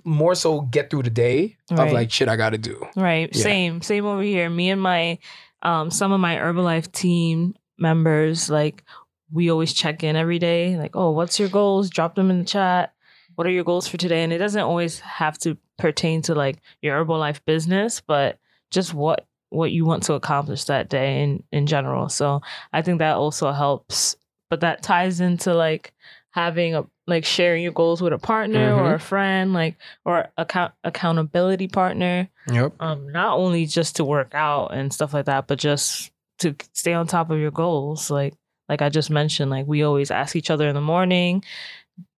more 0.05 0.35
so 0.35 0.63
get 0.63 0.91
through 0.91 1.03
the 1.03 1.11
day 1.11 1.57
of 1.71 1.93
like 1.93 2.11
shit 2.11 2.29
I 2.29 2.37
got 2.37 2.51
to 2.51 2.59
do. 2.59 2.87
Right. 2.97 3.29
Yeah. 3.35 3.43
Same. 3.43 3.83
Same 3.83 4.07
over 4.07 4.23
here. 4.23 4.49
Me 4.51 4.71
and 4.71 4.81
my 4.81 5.19
um 5.63 5.91
some 5.91 6.13
of 6.13 6.21
my 6.21 6.37
Herbalife 6.37 6.93
team 6.93 7.55
members, 7.79 8.51
like 8.51 8.85
we 9.33 9.51
always 9.51 9.73
check 9.73 10.03
in 10.03 10.17
every 10.17 10.39
day. 10.39 10.77
Like, 10.77 10.97
oh, 10.97 11.11
what's 11.11 11.39
your 11.39 11.49
goals? 11.49 11.91
Drop 11.91 12.15
them 12.15 12.31
in 12.31 12.41
the 12.41 12.45
chat. 12.45 12.95
What 13.35 13.47
are 13.47 13.51
your 13.51 13.65
goals 13.65 13.87
for 13.87 13.97
today? 13.97 14.25
And 14.25 14.33
it 14.33 14.39
doesn't 14.39 14.61
always 14.61 15.01
have 15.01 15.39
to 15.39 15.57
pertain 15.79 16.23
to 16.23 16.35
like 16.35 16.59
your 16.83 17.05
Herbalife 17.05 17.41
business, 17.45 18.01
but 18.01 18.39
just 18.71 18.95
what 18.95 19.27
what 19.51 19.71
you 19.71 19.85
want 19.85 20.03
to 20.05 20.15
accomplish 20.15 20.65
that 20.65 20.89
day 20.89 21.23
in 21.23 21.43
in 21.53 21.67
general. 21.67 22.09
So 22.09 22.43
I 22.73 22.83
think 22.83 22.99
that 22.99 23.17
also 23.17 23.53
helps. 23.53 24.17
But 24.51 24.61
that 24.61 24.83
ties 24.83 25.21
into 25.21 25.55
like 25.55 25.93
having 26.31 26.75
a 26.75 26.87
like 27.09 27.25
sharing 27.25 27.63
your 27.63 27.73
goals 27.73 28.01
with 28.03 28.13
a 28.13 28.19
partner 28.19 28.73
or 28.75 28.91
Mhm. 28.93 28.95
a 28.95 28.99
friend, 28.99 29.53
like 29.53 29.77
or 30.05 30.29
account 30.37 30.73
accountability 30.85 31.67
partner 31.69 32.29
Yep. 32.53 32.75
um 32.81 33.11
not 33.11 33.37
only 33.39 33.67
just 33.67 33.97
to 33.97 34.05
work 34.05 34.35
out 34.35 34.69
and 34.75 34.93
stuff 34.93 35.13
like 35.15 35.27
that 35.27 35.47
but 35.49 35.59
just 35.59 36.11
to 36.39 36.55
stay 36.73 36.93
on 36.93 37.07
top 37.07 37.31
of 37.31 37.39
your 37.39 37.51
goals 37.51 38.11
like 38.11 38.35
like 38.69 38.81
i 38.83 38.89
just 38.89 39.11
mentioned 39.11 39.51
like 39.51 39.67
we 39.67 39.83
always 39.83 40.11
ask 40.11 40.37
each 40.37 40.51
other 40.51 40.69
in 40.69 40.75
the 40.75 40.81
morning 40.81 41.43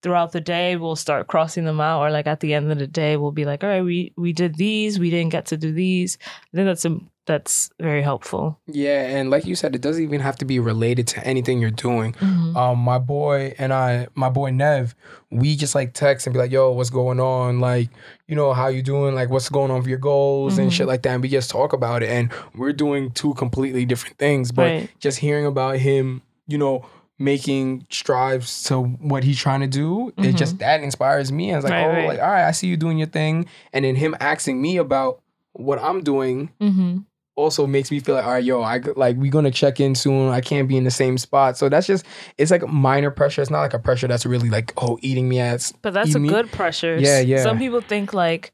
throughout 0.03 0.33
the 0.33 0.40
day 0.40 0.76
we'll 0.76 0.96
start 0.96 1.26
crossing 1.26 1.64
them 1.64 1.81
out 1.81 2.00
or 2.03 2.11
like 2.11 2.26
at 2.26 2.40
the 2.40 2.53
end 2.55 2.70
of 2.70 2.79
the 2.79 2.87
day 2.87 3.16
we'll 3.16 3.33
be 3.33 3.44
like 3.44 3.64
all 3.64 3.70
right 3.70 3.83
we 3.83 4.12
we 4.16 4.33
did 4.33 4.55
these 4.57 4.98
we 4.98 5.11
didn't 5.11 5.33
get 5.33 5.46
to 5.46 5.57
do 5.57 5.72
these 5.72 6.18
i 6.53 6.57
think 6.57 6.66
that's 6.66 6.85
um, 6.85 7.09
that's 7.26 7.70
very 7.78 8.02
helpful 8.02 8.59
Yeah, 8.66 9.06
and 9.06 9.30
like 9.30 9.44
you 9.46 9.54
said, 9.54 9.74
it 9.74 9.80
doesn't 9.83 10.02
even 10.02 10.20
have 10.20 10.37
to 10.38 10.44
be 10.44 10.59
related 10.59 11.06
to 11.09 11.24
anything 11.26 11.61
you're 11.61 11.70
doing. 11.70 12.14
Mhm. 12.14 12.56
Um, 12.56 12.78
my 12.78 12.98
boy 12.98 13.54
and 13.59 13.72
I, 13.72 14.09
my 14.14 14.28
boy 14.30 14.50
Nev, 14.50 14.94
we 15.30 15.54
just 15.54 15.74
like 15.74 15.92
text 15.92 16.26
and 16.26 16.35
be 16.35 16.38
like, 16.40 16.50
"Yo, 16.50 16.70
what's 16.72 16.90
going 16.90 17.20
on? 17.20 17.61
Like, 17.61 17.88
you 18.26 18.35
know, 18.35 18.52
how 18.52 18.68
you 18.68 18.83
doing? 18.83 19.14
Like, 19.14 19.30
what's 19.30 19.48
going 19.48 19.70
on 19.70 19.83
for 19.83 19.88
your 19.88 19.98
goals 19.98 20.59
and 20.59 20.70
Mhm. 20.70 20.74
shit 20.74 20.87
like 20.88 21.02
that." 21.02 21.12
And 21.14 21.22
we 21.22 21.28
just 21.28 21.50
talk 21.50 21.72
about 21.72 22.02
it, 22.02 22.09
and 22.11 22.30
we're 22.56 22.72
doing 22.72 23.11
two 23.12 23.35
completely 23.35 23.85
different 23.85 24.16
things. 24.18 24.50
But 24.50 24.62
right 24.62 24.90
just 24.98 25.18
hearing 25.18 25.46
about 25.46 25.76
him, 25.78 26.22
you 26.48 26.59
know, 26.59 26.85
making 27.18 27.87
strives 27.90 28.62
to 28.64 28.80
what 28.83 29.22
he's 29.24 29.38
trying 29.38 29.61
to 29.61 29.66
do, 29.66 30.09
it 30.16 30.35
Mhm. 30.35 30.37
just 30.37 30.59
that 30.59 30.83
inspires 30.83 31.30
me. 31.30 31.50
And 31.50 31.59
it's 31.59 31.64
like, 31.64 31.72
Right, 31.72 31.85
oh, 31.85 31.88
right. 31.92 32.09
like 32.09 32.18
all 32.20 32.30
right, 32.30 32.46
I 32.48 32.52
see 32.52 32.66
you 32.66 32.76
doing 32.78 32.96
your 32.98 33.09
thing, 33.09 33.44
and 33.74 33.85
then 33.85 33.94
him 33.94 34.16
asking 34.20 34.61
me 34.61 34.78
about 34.78 35.20
what 35.52 35.78
I'm 35.83 36.02
doing 36.02 36.48
mm-hmm. 36.61 36.98
Also 37.40 37.66
makes 37.66 37.90
me 37.90 38.00
feel 38.00 38.14
like, 38.14 38.24
all 38.24 38.33
right, 38.33 38.44
yo, 38.44 38.62
I 38.62 38.79
like 38.96 39.16
we 39.16 39.29
gonna 39.31 39.50
check 39.50 39.81
in 39.81 39.94
soon. 39.94 40.29
I 40.31 40.40
can't 40.40 40.68
be 40.68 40.76
in 40.76 40.85
the 40.85 40.90
same 40.90 41.18
spot. 41.18 41.57
So 41.57 41.68
that's 41.68 41.87
just 41.87 42.05
it's 42.38 42.50
like 42.50 42.66
minor 42.68 43.11
pressure. 43.11 43.42
It's 43.42 43.50
not 43.50 43.61
like 43.61 43.74
a 43.74 43.79
pressure 43.79 44.07
that's 44.09 44.24
really 44.26 44.48
like 44.50 44.72
oh 44.76 44.98
eating 45.03 45.29
me 45.29 45.40
ass. 45.40 45.72
But 45.83 45.94
that's 45.94 46.14
a 46.14 46.18
me. 46.18 46.29
good 46.29 46.50
pressure. 46.53 46.96
Yeah, 46.98 47.20
yeah. 47.20 47.42
Some 47.42 47.59
people 47.59 47.81
think 47.81 48.12
like, 48.14 48.53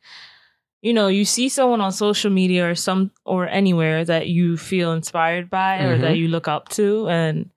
you 0.83 0.93
know, 0.93 1.09
you 1.09 1.25
see 1.25 1.49
someone 1.49 1.81
on 1.81 1.93
social 1.93 2.31
media 2.31 2.71
or 2.71 2.75
some 2.75 3.11
or 3.25 3.49
anywhere 3.49 4.05
that 4.05 4.29
you 4.29 4.57
feel 4.57 4.93
inspired 4.93 5.51
by 5.51 5.79
or 5.79 5.99
that 5.99 6.15
Mhm. 6.15 6.19
you 6.19 6.29
look 6.29 6.49
up 6.49 6.69
to, 6.71 7.09
and 7.09 7.51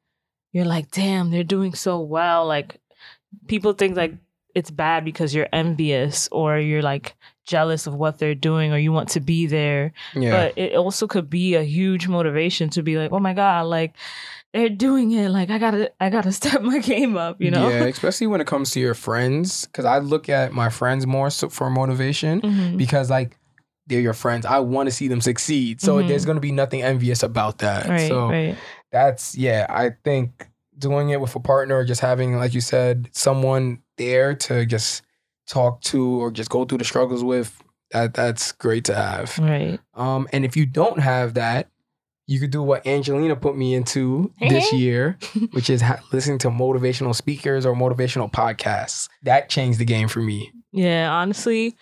you're 0.51 0.65
like, 0.65 0.89
damn, 0.91 1.29
they're 1.31 1.43
doing 1.43 1.73
so 1.75 1.99
well. 1.99 2.45
Like, 2.47 2.79
people 3.47 3.73
think 3.73 3.95
like 3.95 4.13
it's 4.55 4.71
bad 4.71 5.05
because 5.05 5.35
you're 5.35 5.47
envious 5.53 6.27
or 6.31 6.57
you're 6.57 6.81
like 6.81 7.15
jealous 7.49 7.87
of 7.87 7.95
what 7.95 8.19
they're 8.19 8.35
doing 8.35 8.71
or 8.71 8.77
you 8.77 8.91
want 8.93 9.09
to 9.09 9.19
be 9.19 9.47
there. 9.47 9.91
Yeah. 10.15 10.31
But 10.31 10.57
it 10.57 10.75
also 10.75 11.07
could 11.07 11.29
be 11.29 11.55
a 11.55 11.63
huge 11.63 12.07
motivation 12.07 12.69
to 12.71 12.83
be 12.83 12.97
like, 12.97 13.11
oh 13.11 13.19
my 13.19 13.33
god, 13.33 13.65
like 13.65 13.95
they're 14.53 14.69
doing 14.69 15.11
it. 15.11 15.29
Like 15.29 15.49
I 15.49 15.57
gotta, 15.57 15.91
I 15.99 16.09
gotta 16.09 16.31
step 16.41 16.61
my 16.61 16.77
game 16.79 17.17
up. 17.17 17.41
You 17.41 17.51
know. 17.51 17.67
Yeah, 17.69 17.83
especially 17.85 18.27
when 18.27 18.39
it 18.41 18.47
comes 18.47 18.71
to 18.71 18.79
your 18.79 18.93
friends, 18.93 19.65
because 19.65 19.85
I 19.85 19.97
look 19.99 20.29
at 20.29 20.53
my 20.53 20.69
friends 20.69 21.07
more 21.07 21.29
so 21.31 21.49
for 21.49 21.69
motivation 21.69 22.41
Mhm. 22.41 22.77
because 22.77 23.09
like 23.09 23.35
they're 23.87 23.99
your 23.99 24.13
friends. 24.13 24.45
I 24.45 24.59
want 24.59 24.87
to 24.87 24.91
see 24.95 25.07
them 25.07 25.19
succeed. 25.21 25.81
So 25.81 25.97
Mhm. 25.97 26.07
there's 26.07 26.25
gonna 26.25 26.39
be 26.39 26.51
nothing 26.51 26.83
envious 26.83 27.23
about 27.23 27.57
that. 27.59 27.87
Right. 27.89 28.07
so 28.07 28.29
right. 28.29 28.55
that's 28.91 29.35
yeah. 29.35 29.65
I 29.69 29.91
think 30.03 30.47
doing 30.77 31.09
it 31.09 31.19
with 31.19 31.35
a 31.35 31.39
partner, 31.39 31.75
or 31.77 31.83
just 31.83 31.99
having 32.01 32.35
like 32.37 32.53
you 32.53 32.61
said, 32.61 33.09
someone 33.11 33.79
there 33.97 34.33
to 34.35 34.65
just 34.65 35.01
talk 35.49 35.81
to 35.81 36.05
or 36.21 36.31
just 36.31 36.49
go 36.49 36.63
through 36.65 36.77
the 36.77 36.85
struggles 36.85 37.23
with. 37.23 37.61
That 37.91 38.13
that's 38.13 38.51
great 38.51 38.85
to 38.85 38.95
have. 38.95 39.37
Right. 39.39 39.79
Um, 39.95 40.27
and 40.31 40.45
if 40.45 40.55
you 40.55 40.65
don't 40.67 40.99
have 40.99 41.33
that, 41.33 41.69
you 42.27 42.39
could 42.39 42.51
do 42.51 42.61
what 42.61 42.85
Angelina 42.85 43.35
put 43.35 43.57
me 43.57 43.73
into 43.73 44.31
this 44.39 44.71
year, 44.71 45.17
which 45.51 45.71
is 45.71 45.81
ha- 45.81 45.99
listening 46.13 46.37
to 46.39 46.49
motivational 46.49 47.15
speakers 47.15 47.65
or 47.65 47.73
motivational 47.73 48.31
podcasts. 48.31 49.09
That 49.23 49.49
changed 49.49 49.79
the 49.79 49.85
game 49.85 50.07
for 50.07 50.19
me. 50.21 50.51
Yeah, 50.71 51.11
honestly, 51.11 51.75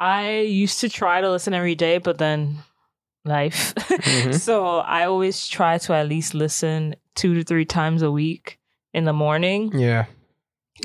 I 0.00 0.38
used 0.40 0.80
to 0.80 0.88
try 0.88 1.20
to 1.20 1.30
listen 1.30 1.54
every 1.54 1.76
day, 1.76 1.98
but 1.98 2.18
then 2.18 2.58
life. 3.24 3.72
Mhm. 3.76 4.34
so 4.40 4.78
I 4.78 5.04
always 5.04 5.46
try 5.46 5.78
to 5.78 5.92
at 5.92 6.08
least 6.08 6.34
listen 6.34 6.96
two 7.14 7.34
to 7.36 7.44
three 7.44 7.64
times 7.64 8.02
a 8.02 8.10
week 8.10 8.58
in 8.92 9.04
the 9.04 9.12
morning. 9.12 9.70
Yeah. 9.78 10.06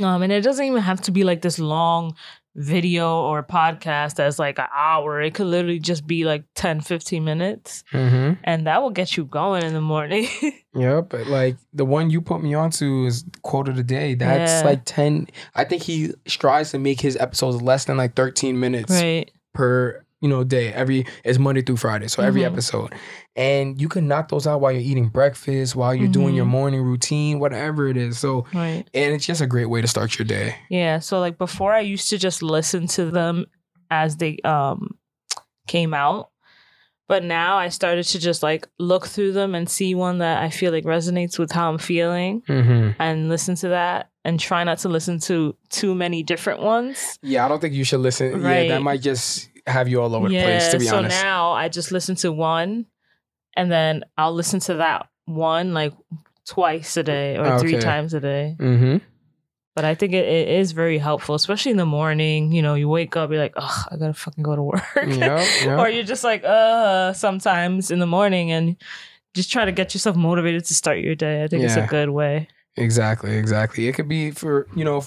Um, 0.02 0.22
and 0.22 0.32
it 0.32 0.42
doesn't 0.42 0.66
even 0.66 0.82
have 0.82 1.02
to 1.02 1.12
be 1.12 1.24
like 1.24 1.42
this 1.42 1.60
long 1.60 2.16
video 2.56 3.22
or 3.22 3.42
podcast 3.44 4.16
that's 4.16 4.38
like 4.40 4.60
an 4.60 4.68
hour. 4.76 5.22
It 5.22 5.34
could 5.34 5.48
literally 5.48 5.80
just 5.80 6.06
be 6.06 6.26
like 6.26 6.44
10, 6.56 6.82
15 6.82 7.24
minutes. 7.24 7.84
Mm-hmm. 7.94 8.34
And 8.44 8.68
that 8.68 8.82
will 8.82 8.90
get 8.90 9.16
you 9.18 9.26
going 9.26 9.64
in 9.64 9.74
the 9.74 9.82
morning. 9.82 10.28
Yeah, 10.76 11.02
but 11.02 11.26
like 11.26 11.58
the 11.74 11.84
one 11.84 12.12
you 12.12 12.22
put 12.22 12.44
me 12.44 12.54
onto 12.54 13.06
is 13.06 13.26
quote 13.42 13.68
of 13.68 13.76
the 13.76 13.84
day. 13.84 14.14
That's 14.14 14.62
Yeah. 14.62 14.70
like 14.70 14.86
ten. 14.86 15.26
I 15.56 15.64
think 15.64 15.82
he 15.82 16.14
strives 16.28 16.70
to 16.72 16.78
make 16.78 17.02
his 17.02 17.18
episodes 17.18 17.60
less 17.60 17.86
than 17.86 17.98
like 17.98 18.14
thirteen 18.16 18.60
minutes 18.60 18.92
right. 18.92 19.30
per 19.56 20.06
you 20.22 20.30
know 20.30 20.44
day. 20.44 20.72
Every 20.74 21.06
it's 21.24 21.40
Monday 21.40 21.62
through 21.62 21.78
Friday, 21.78 22.08
so 22.08 22.22
every 22.24 22.42
Mhm. 22.42 22.48
episode, 22.52 22.94
and 23.36 23.80
you 23.82 23.88
can 23.90 24.08
knock 24.08 24.30
those 24.30 24.46
out 24.48 24.62
while 24.62 24.72
you're 24.72 24.82
eating 24.82 25.08
breakfast, 25.08 25.76
while 25.76 25.94
you're 25.96 26.08
doing 26.08 26.36
your 26.36 26.46
Mhm. 26.46 26.50
morning 26.50 26.82
routine, 26.82 27.40
whatever 27.40 27.88
it 27.88 27.98
is. 27.98 28.20
So, 28.20 28.46
Right. 28.54 28.84
and 28.94 29.14
it's 29.14 29.26
just 29.26 29.42
a 29.42 29.48
great 29.48 29.70
way 29.70 29.82
to 29.82 29.88
start 29.88 30.18
your 30.20 30.26
day. 30.26 30.56
Yeah. 30.70 31.00
So 31.00 31.20
like 31.20 31.38
before 31.38 31.74
I 31.74 31.80
used 31.82 32.10
to 32.10 32.18
just 32.18 32.42
listen 32.44 32.88
to 32.88 33.06
them 33.12 33.46
as 33.92 34.18
they 34.18 34.38
um 34.44 34.96
came 35.68 35.94
out. 35.94 36.30
But 37.08 37.24
now 37.24 37.58
I 37.58 37.70
started 37.70 38.04
to 38.04 38.20
just 38.20 38.44
like 38.44 38.68
look 38.78 39.08
through 39.08 39.32
them 39.32 39.56
and 39.56 39.68
see 39.68 39.96
one 39.96 40.20
that 40.20 40.44
I 40.44 40.52
feel 40.52 40.72
like 40.72 40.84
resonates 40.84 41.40
with 41.40 41.52
how 41.52 41.72
I'm 41.72 41.80
feeling 41.80 42.44
Mm-hmm. 42.48 43.02
and 43.02 43.30
listen 43.30 43.56
to 43.56 43.70
that 43.70 44.10
and 44.24 44.40
try 44.40 44.64
not 44.64 44.78
to 44.80 44.90
listen 44.90 45.20
to 45.22 45.56
too 45.70 45.96
many 45.96 46.22
different 46.22 46.62
ones. 46.62 47.18
Yeah, 47.24 47.46
I 47.46 47.48
don't 47.48 47.60
think 47.62 47.74
you 47.74 47.84
should 47.84 48.02
listen. 48.02 48.44
Yeah, 48.44 48.68
that 48.68 48.84
might 48.84 49.02
just 49.02 49.49
have 49.68 49.88
you 49.88 50.02
all 50.02 50.16
over 50.16 50.30
the 50.30 50.42
place. 50.42 50.70
To 50.70 50.80
be 50.80 50.86
so 50.86 50.98
honest. 50.98 51.22
now 51.22 51.52
I 51.52 51.70
just 51.70 51.92
listen 51.92 52.16
to 52.18 52.32
one 52.32 52.86
and 53.56 53.72
then 53.72 54.04
I'll 54.18 54.34
listen 54.34 54.60
to 54.62 54.76
that 54.76 55.08
one 55.26 55.74
like 55.74 55.94
twice 56.46 56.98
a 56.98 57.04
day 57.04 57.38
or 57.38 57.60
three 57.60 57.78
times 57.78 58.14
a 58.14 58.20
day. 58.20 58.56
mm-hmm. 58.60 58.98
But 59.76 59.86
I 59.86 59.96
think 59.96 60.14
it, 60.14 60.26
it 60.26 60.50
is 60.50 60.74
very 60.74 60.98
helpful, 60.98 61.36
especially 61.36 61.72
in 61.72 61.78
the 61.78 61.86
morning. 61.86 62.52
You 62.52 62.62
know, 62.62 62.74
you 62.74 62.90
wake 62.90 63.16
up, 63.16 63.30
you're 63.30 63.40
like, 63.40 63.54
oh, 63.56 63.86
I 63.90 63.96
gotta 63.96 64.14
fucking 64.14 64.44
go 64.44 64.56
to 64.56 64.64
work. 64.74 64.84
Yep, 64.96 65.48
yep. 65.64 65.80
or 65.80 65.88
you're 65.88 66.04
just 66.04 66.24
like, 66.24 66.44
uh, 66.44 67.14
sometimes 67.14 67.90
in 67.90 68.00
the 68.00 68.08
morning 68.08 68.52
and 68.52 68.76
just 69.34 69.52
try 69.52 69.66
to 69.66 69.72
get 69.72 69.94
yourself 69.94 70.16
motivated 70.16 70.66
to 70.66 70.74
start 70.74 71.00
your 71.00 71.16
day. 71.16 71.44
I 71.44 71.48
think 71.48 71.64
it's 71.64 71.78
a 71.78 71.88
good 71.88 72.10
way. 72.10 72.50
Exactly, 72.76 73.38
exactly. 73.38 73.88
It 73.88 73.94
could 73.94 74.08
be 74.08 74.32
for, 74.32 74.68
you 74.76 74.84
know, 74.84 75.04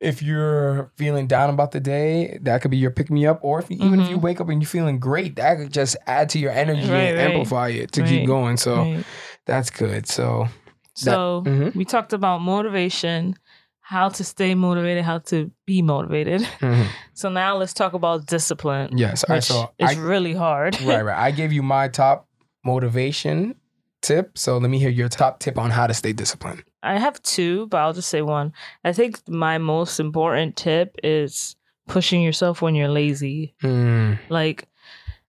if- 0.00 0.22
you're 0.22 0.92
feeling 0.96 1.26
down 1.26 1.50
about 1.50 1.72
the 1.72 1.80
day, 1.80 2.38
that 2.42 2.62
could 2.62 2.70
be 2.70 2.76
your 2.76 2.90
pick 2.90 3.10
me 3.10 3.26
up. 3.26 3.40
Or 3.42 3.58
if 3.58 3.70
you, 3.70 3.76
even 3.80 4.00
if 4.00 4.08
you 4.08 4.16
Mhm. 4.18 4.22
wake 4.22 4.40
up 4.40 4.48
and 4.48 4.62
you're 4.62 4.68
feeling 4.68 4.98
great, 5.00 5.36
that 5.36 5.58
could 5.58 5.72
just 5.72 5.96
add 6.06 6.28
to 6.30 6.38
your 6.38 6.52
energy 6.52 6.88
Right, 6.88 7.08
and 7.10 7.16
right. 7.18 7.24
amplify 7.26 7.68
it 7.68 7.92
to 7.92 8.02
Right, 8.02 8.08
keep 8.08 8.26
going. 8.26 8.56
So 8.56 8.76
Right. 8.76 9.04
that's 9.46 9.70
good. 9.70 10.06
So, 10.06 10.48
So 10.94 11.42
mhm. 11.46 11.74
we 11.76 11.84
talked 11.84 12.12
about 12.12 12.40
motivation, 12.42 13.34
how 13.80 14.08
to 14.08 14.24
stay 14.24 14.54
motivated, 14.54 15.04
how 15.04 15.18
to 15.18 15.50
be 15.66 15.80
motivated. 15.82 16.42
mhm. 16.60 16.86
So 17.14 17.28
now 17.28 17.56
let's 17.56 17.72
talk 17.74 17.94
about 17.94 18.26
discipline. 18.26 18.96
yes. 18.96 19.24
Right. 19.28 19.36
Which 19.36 19.44
So, 19.44 19.70
is 19.78 19.96
I, 19.96 20.00
really 20.00 20.34
hard. 20.34 20.80
right, 20.82 21.02
right. 21.04 21.18
I 21.18 21.30
gave 21.32 21.52
you 21.52 21.62
my 21.62 21.88
top 21.88 22.28
motivation 22.64 23.54
tip. 24.02 24.38
So, 24.38 24.58
let 24.58 24.70
me 24.70 24.78
hear 24.78 24.90
your 24.90 25.08
top 25.08 25.40
tip 25.40 25.58
on 25.58 25.70
how 25.70 25.86
to 25.88 25.94
stay 25.94 26.12
disciplined. 26.12 26.62
I 26.82 26.98
have 26.98 27.20
two, 27.22 27.66
but 27.68 27.78
I'll 27.78 27.92
just 27.92 28.08
say 28.08 28.22
one. 28.22 28.52
I 28.84 28.92
think 28.92 29.28
my 29.28 29.58
most 29.58 29.98
important 30.00 30.56
tip 30.56 30.94
is 31.02 31.56
pushing 31.86 32.22
yourself 32.22 32.62
when 32.62 32.74
you're 32.74 32.88
lazy. 32.88 33.54
Mm, 33.62 34.18
Like, 34.28 34.68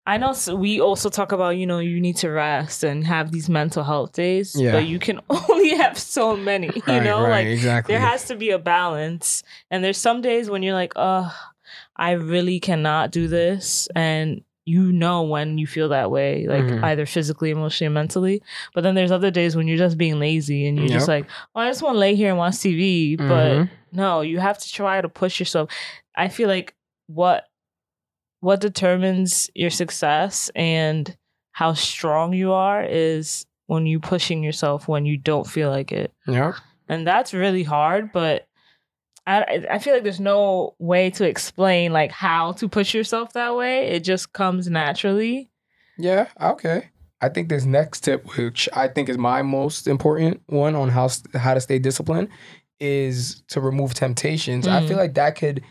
I 0.06 0.18
know 0.18 0.34
we 0.56 0.80
also 0.82 1.10
talk 1.10 1.32
about, 1.32 1.52
you 1.58 1.68
know, 1.68 1.80
you 1.80 2.02
need 2.02 2.18
to 2.18 2.30
rest 2.30 2.84
and 2.84 3.06
have 3.06 3.32
these 3.32 3.48
mental 3.50 3.84
health 3.84 4.14
days, 4.14 4.56
Yeah. 4.58 4.72
but 4.74 4.88
you 4.88 4.98
can 5.00 5.20
only 5.30 5.76
have 5.76 5.98
so 6.00 6.36
many, 6.36 6.68
you 6.68 6.82
right, 6.88 7.04
know? 7.04 7.22
right, 7.22 7.30
Like, 7.30 7.48
exactly. 7.48 7.94
there 7.94 8.02
has 8.02 8.26
to 8.26 8.36
be 8.36 8.50
a 8.50 8.60
balance. 8.60 9.44
And 9.70 9.84
there's 9.84 9.98
some 10.00 10.22
days 10.22 10.50
when 10.50 10.64
you're 10.64 10.74
like, 10.74 10.94
oh, 10.96 11.32
I 11.96 12.12
really 12.12 12.60
cannot 12.60 13.12
do 13.12 13.28
this. 13.28 13.88
And 13.96 14.42
you 14.74 14.92
know 14.92 15.24
when 15.24 15.58
you 15.58 15.66
feel 15.68 15.90
that 15.90 16.12
way, 16.12 16.46
like 16.48 16.66
Mhm. 16.66 16.84
either 16.84 17.06
physically, 17.06 17.50
emotionally, 17.50 17.94
mentally. 17.94 18.42
But 18.74 18.82
then 18.84 18.94
there's 18.96 19.12
other 19.12 19.32
days 19.32 19.56
when 19.56 19.68
you're 19.68 19.78
just 19.86 19.98
being 19.98 20.20
lazy 20.20 20.68
and 20.68 20.78
you're 20.78 20.88
just 21.00 21.08
like, 21.08 21.26
oh, 21.56 21.62
I 21.62 21.70
just 21.70 21.82
want 21.82 21.96
to 21.96 22.00
lay 22.00 22.14
here 22.16 22.30
and 22.30 22.38
watch 22.38 22.56
TV. 22.56 23.16
But 23.18 23.52
Mhm. 23.58 23.70
no, 23.92 24.22
you 24.22 24.40
have 24.40 24.58
to 24.60 24.72
try 24.72 25.02
to 25.02 25.10
push 25.10 25.40
yourself. 25.40 25.70
I 26.16 26.28
feel 26.28 26.48
like 26.48 26.76
what 27.08 27.46
what 28.42 28.62
determines 28.62 29.50
your 29.54 29.70
success 29.70 30.50
and 30.56 31.18
how 31.52 31.74
strong 31.74 32.34
you 32.34 32.54
are 32.54 32.84
is 32.84 33.46
when 33.68 33.86
you 33.86 34.00
pushing 34.00 34.44
yourself 34.44 34.88
when 34.88 35.06
you 35.06 35.18
don't 35.18 35.46
feel 35.48 35.70
like 35.70 35.92
it 35.92 36.14
Yep. 36.28 36.56
and 36.88 37.06
that's 37.06 37.34
really 37.34 37.64
hard 37.64 38.12
but 38.14 38.48
I, 39.30 39.66
I 39.72 39.80
feel 39.80 39.94
like 39.94 40.04
there's 40.04 40.20
no 40.20 40.76
way 40.80 41.10
to 41.12 41.24
explain 41.28 41.94
like 41.94 42.12
how 42.12 42.54
to 42.54 42.68
push 42.68 42.94
yourself 42.94 43.34
that 43.34 43.56
way 43.56 43.88
it 43.90 44.04
just 44.04 44.34
comes 44.34 44.68
naturally 44.70 45.50
Yeah, 45.98 46.28
okay. 46.42 46.90
I 47.22 47.28
think 47.30 47.50
this 47.50 47.66
next 47.66 48.02
tip, 48.06 48.38
which 48.38 48.70
I 48.74 48.88
think 48.88 49.10
is 49.10 49.18
my 49.18 49.42
most 49.42 49.88
important 49.88 50.42
one 50.48 50.74
on 50.74 50.88
how 50.90 51.10
how 51.36 51.54
to 51.54 51.60
stay 51.60 51.78
disciplined, 51.78 52.30
is 52.80 53.44
to 53.50 53.60
remove 53.60 53.94
temptations. 53.94 54.68
I 54.68 54.80
Mm. 54.80 54.88
feel 54.88 54.98
like 54.98 55.16
that 55.16 55.36
could 55.36 55.62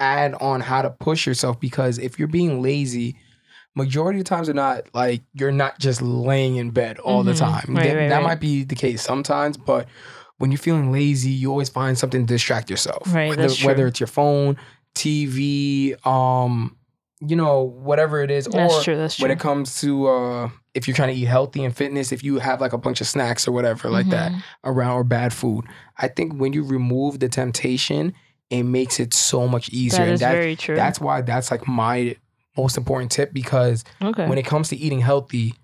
add 0.00 0.34
on 0.34 0.60
how 0.60 0.82
to 0.82 0.90
push 0.90 1.24
yourself 1.26 1.60
because 1.60 1.98
if 1.98 2.18
you're 2.18 2.26
being 2.28 2.60
lazy, 2.62 3.16
majority 3.76 4.18
of 4.18 4.24
times 4.24 4.48
they're 4.48 4.54
not 4.54 4.92
like 4.92 5.22
you're 5.34 5.52
not 5.52 5.78
just 5.78 6.02
laying 6.02 6.56
in 6.56 6.70
bed 6.70 6.98
all 6.98 7.22
the 7.22 7.32
Mhm. 7.32 7.38
time. 7.38 7.76
Right, 7.76 7.84
that 7.86 7.94
right, 7.94 8.08
that 8.08 8.16
right. 8.16 8.24
might 8.24 8.40
be 8.40 8.64
the 8.64 8.74
case 8.74 9.02
sometimes, 9.02 9.56
but 9.56 9.86
when 10.38 10.50
you're 10.50 10.58
feeling 10.58 10.90
lazy, 10.92 11.30
you 11.30 11.50
always 11.50 11.68
find 11.68 11.98
something 11.98 12.26
to 12.26 12.34
distract 12.34 12.70
yourself. 12.70 13.12
Right, 13.14 13.28
whether, 13.28 13.42
that's 13.42 13.56
true. 13.56 13.66
whether 13.66 13.86
it's 13.86 14.00
your 14.00 14.06
phone, 14.06 14.56
TV, 14.94 15.94
um, 16.06 16.76
you 17.20 17.36
know, 17.36 17.62
whatever 17.62 18.22
it 18.22 18.30
is, 18.30 18.46
that's 18.46 18.74
or 18.74 18.82
true 18.82 18.96
that's 18.96 19.16
true 19.16 19.24
when 19.24 19.30
it 19.32 19.40
comes 19.40 19.80
to 19.80 20.06
uh 20.06 20.50
if 20.74 20.86
you're 20.86 20.94
trying 20.94 21.12
to 21.12 21.20
eat 21.20 21.24
healthy 21.24 21.64
and 21.64 21.76
fitness, 21.76 22.12
if 22.12 22.22
you 22.22 22.38
have 22.38 22.60
like 22.60 22.72
a 22.72 22.78
bunch 22.78 23.00
of 23.00 23.08
snacks 23.08 23.48
or 23.48 23.52
whatever 23.52 23.90
like 23.90 24.08
that 24.10 24.30
Mhm. 24.30 24.42
around 24.64 24.92
or 24.92 25.02
bad 25.04 25.32
food, 25.32 25.64
I 25.96 26.06
think 26.06 26.34
when 26.34 26.52
you 26.52 26.62
remove 26.62 27.18
the 27.18 27.28
temptation, 27.28 28.14
it 28.50 28.62
makes 28.62 29.00
it 29.00 29.12
so 29.12 29.48
much 29.48 29.68
easier. 29.70 29.98
that 29.98 30.04
and 30.04 30.14
is 30.14 30.20
that, 30.20 30.32
very 30.32 30.54
true 30.54 30.76
that's 30.76 31.00
why 31.00 31.20
that's 31.22 31.50
like 31.50 31.66
my 31.66 32.14
most 32.56 32.76
important 32.76 33.10
tip 33.10 33.32
because 33.32 33.82
okay 34.00 34.28
when 34.28 34.38
it 34.38 34.46
comes 34.46 34.68
to 34.68 34.76
eating 34.76 35.00
healthy, 35.00 35.54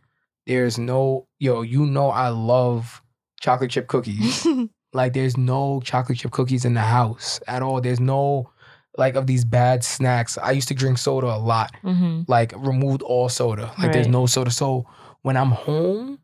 there's 0.47 0.79
no 0.79 1.29
yo, 1.39 1.63
you 1.63 1.87
know 1.87 2.09
I 2.11 2.31
love 2.31 3.01
chocolate 3.45 3.71
chip 3.71 3.87
cookies. 3.89 4.47
like 4.95 5.13
there's 5.13 5.37
no 5.37 5.81
chocolate 5.85 6.17
chip 6.19 6.31
cookies 6.31 6.65
in 6.65 6.73
the 6.73 6.81
house 6.81 7.41
at 7.47 7.63
all. 7.63 7.81
There's 7.83 8.01
no 8.01 8.51
like 8.97 9.17
of 9.17 9.27
these 9.27 9.45
bad 9.45 9.85
snacks. 9.85 10.39
I 10.39 10.53
used 10.53 10.69
to 10.69 10.75
drink 10.75 10.97
soda 10.99 11.27
a 11.27 11.37
lot 11.39 11.77
hmm 11.83 12.23
like 12.27 12.55
removed 12.57 13.03
all 13.03 13.29
soda. 13.29 13.71
Like 13.79 13.93
there's 13.93 14.09
no 14.09 14.25
soda. 14.25 14.51
So 14.51 14.87
when 15.21 15.37
I'm 15.37 15.51
home, 15.51 16.19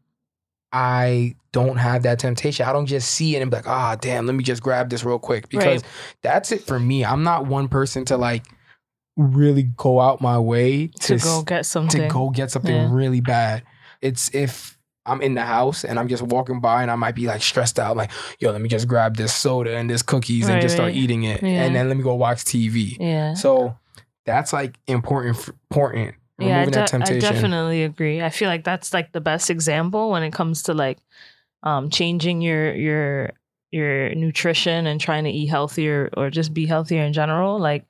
I 0.73 1.35
don't 1.53 1.77
have 1.77 2.05
that 2.05 2.19
temptation. 2.21 2.65
I 2.65 2.73
don't 2.73 2.87
just 2.87 3.11
see 3.11 3.37
it 3.37 3.43
and 3.43 3.51
be 3.51 3.57
like, 3.59 3.69
ah, 3.69 3.97
damn, 3.97 4.25
let 4.25 4.35
me 4.35 4.43
just 4.43 4.63
grab 4.63 4.89
this 4.89 5.05
real 5.05 5.19
quick. 5.19 5.51
Because 5.51 5.83
that's 6.23 6.53
it 6.53 6.63
for 6.63 6.81
me. 6.81 7.05
I'm 7.05 7.23
not 7.23 7.47
one 7.47 7.69
person 7.69 8.07
to 8.07 8.17
like 8.17 8.47
really 9.19 9.65
go 9.77 10.01
out 10.01 10.23
my 10.23 10.39
way 10.39 10.87
to, 10.87 11.19
to 11.19 11.23
go 11.23 11.43
get 11.43 11.67
something 11.67 12.01
to 12.01 12.09
go 12.09 12.31
get 12.31 12.51
something 12.51 12.75
Yeah. 12.75 12.89
really 12.91 13.21
bad. 13.21 13.65
It's 14.01 14.35
if 14.35 14.79
I'm 15.11 15.21
in 15.21 15.35
the 15.35 15.43
house 15.43 15.85
and 15.85 15.99
I'm 15.99 16.09
just 16.09 16.23
walking 16.23 16.61
by 16.61 16.83
and 16.83 16.91
I 16.91 16.95
might 16.97 17.15
be 17.15 17.27
like 17.27 17.43
stressed 17.43 17.79
out, 17.79 17.97
like, 17.97 18.11
yo, 18.39 18.51
let 18.53 18.61
me 18.61 18.69
just 18.69 18.87
grab 18.89 19.17
this 19.17 19.33
soda 19.35 19.77
and 19.77 19.91
this 19.91 20.03
cookies 20.03 20.47
and 20.47 20.55
Right, 20.55 20.63
just 20.63 20.75
start 20.75 20.89
right. 20.89 20.97
eating 20.97 21.25
it. 21.25 21.43
Yeah. 21.43 21.65
And 21.65 21.75
then 21.75 21.89
let 21.89 21.97
me 21.97 22.03
go 22.03 22.15
watch 22.15 22.45
TV. 22.45 22.97
yeah 23.01 23.35
So 23.35 23.77
that's 24.25 24.53
like 24.53 24.79
important, 24.87 25.37
important. 25.71 26.15
yeah, 26.39 26.61
I, 26.63 26.65
de- 26.67 26.97
I 26.97 27.19
definitely 27.19 27.83
agree. 27.85 28.23
I 28.23 28.31
feel 28.31 28.49
like 28.49 28.65
that's 28.65 28.95
like 28.95 29.13
the 29.13 29.21
best 29.21 29.51
example 29.51 30.11
when 30.11 30.23
it 30.23 30.33
comes 30.33 30.63
to 30.65 30.75
like 30.75 30.99
um 31.63 31.91
changing 31.91 32.41
your 32.41 32.73
your 32.75 33.33
your 33.71 34.15
nutrition 34.15 34.87
and 34.87 35.01
trying 35.01 35.25
to 35.25 35.31
eat 35.31 35.47
healthier 35.47 36.09
or 36.17 36.31
just 36.31 36.53
be 36.55 36.67
healthier 36.67 37.03
in 37.03 37.13
general. 37.13 37.59
Like 37.59 37.85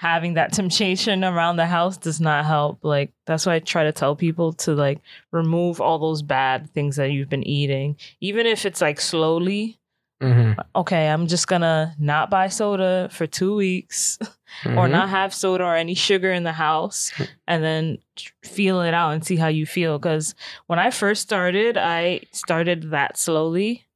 having 0.00 0.32
that 0.34 0.50
temptation 0.60 1.22
around 1.24 1.56
the 1.56 1.66
house 1.66 1.98
does 1.98 2.20
not 2.22 2.46
help. 2.46 2.78
Like 2.82 3.12
that's 3.26 3.44
why 3.44 3.56
I 3.56 3.58
try 3.58 3.84
to 3.84 3.92
tell 3.92 4.16
people 4.16 4.54
to 4.64 4.74
like 4.74 5.00
remove 5.30 5.78
all 5.78 5.98
those 5.98 6.22
bad 6.22 6.70
things 6.70 6.96
that 6.96 7.10
you've 7.12 7.28
been 7.28 7.46
eating, 7.46 7.96
even 8.20 8.46
if 8.46 8.64
it's 8.64 8.80
like 8.80 8.98
slowly. 8.98 9.76
Mhm, 10.22 10.56
Okay, 10.74 11.08
I'm 11.08 11.26
just 11.26 11.46
gonna 11.48 11.94
not 11.98 12.30
buy 12.30 12.48
soda 12.48 13.08
for 13.12 13.26
two 13.26 13.54
weeks. 13.54 14.18
or 14.66 14.86
mhm. 14.88 14.90
not 14.90 15.08
have 15.10 15.32
soda 15.32 15.64
or 15.64 15.76
any 15.76 15.94
sugar 15.94 16.32
in 16.32 16.44
the 16.44 16.52
house 16.52 17.12
and 17.46 17.62
then 17.62 17.98
feel 18.42 18.80
it 18.80 18.92
out 18.94 19.10
and 19.12 19.24
see 19.24 19.36
how 19.36 19.46
you 19.46 19.64
feel 19.64 19.96
because 19.96 20.34
when 20.66 20.78
i 20.80 20.90
first 20.90 21.22
started 21.22 21.76
i 21.78 22.20
started 22.32 22.90
that 22.90 23.16
slowly 23.16 23.86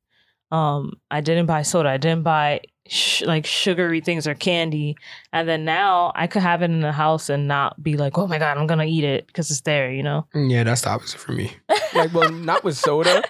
um 0.53 0.93
i 1.11 1.21
didn't 1.21 1.47
buy 1.47 1.63
soda 1.63 1.89
i 1.89 1.97
didn't 1.97 2.23
buy 2.23 2.61
sh- 2.89 3.23
like 3.23 3.47
sugary 3.47 4.01
things 4.01 4.27
or 4.27 4.35
candy 4.35 4.97
and 5.33 5.49
then 5.49 5.65
now 5.65 6.13
i 6.15 6.27
could 6.27 6.43
have 6.43 6.61
it 6.63 6.67
in 6.67 6.81
the 6.81 6.93
house 6.93 7.29
and 7.31 7.49
not 7.49 7.83
be 7.83 7.97
like 7.97 8.19
oh 8.19 8.27
my 8.27 8.39
god 8.39 8.59
i'm 8.59 8.67
gonna 8.67 8.85
eat 8.85 9.05
it 9.05 9.27
because 9.27 9.51
it's 9.51 9.63
there 9.63 9.91
you 9.91 10.03
know 10.03 10.27
Yeah, 10.35 10.65
that's 10.65 10.83
the 10.83 10.91
opposite 10.91 11.19
for 11.21 11.33
me. 11.33 11.53
Like, 11.95 12.13
well, 12.13 12.31
not 12.33 12.65
with 12.65 12.77
soda. 12.77 13.23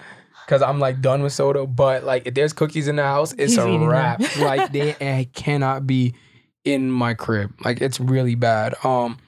because 0.45 0.63
I'm 0.63 0.79
like 0.79 0.99
done 0.99 1.21
with 1.21 1.33
soda. 1.33 1.67
But 1.67 2.03
like 2.03 2.25
if 2.25 2.33
there's 2.33 2.51
cookies 2.51 2.87
in 2.87 2.95
the 2.95 3.03
house, 3.03 3.31
it's 3.33 3.53
He's 3.53 3.57
a 3.59 3.77
wrap. 3.79 4.21
like 4.39 4.71
they 4.71 4.95
it 4.99 5.33
cannot 5.33 5.85
be 5.85 6.15
in 6.63 6.89
my 6.91 7.13
crib. 7.13 7.51
Like 7.63 7.79
it's 7.79 7.99
really 7.99 8.33
bad. 8.33 8.73
Um, 8.83 9.19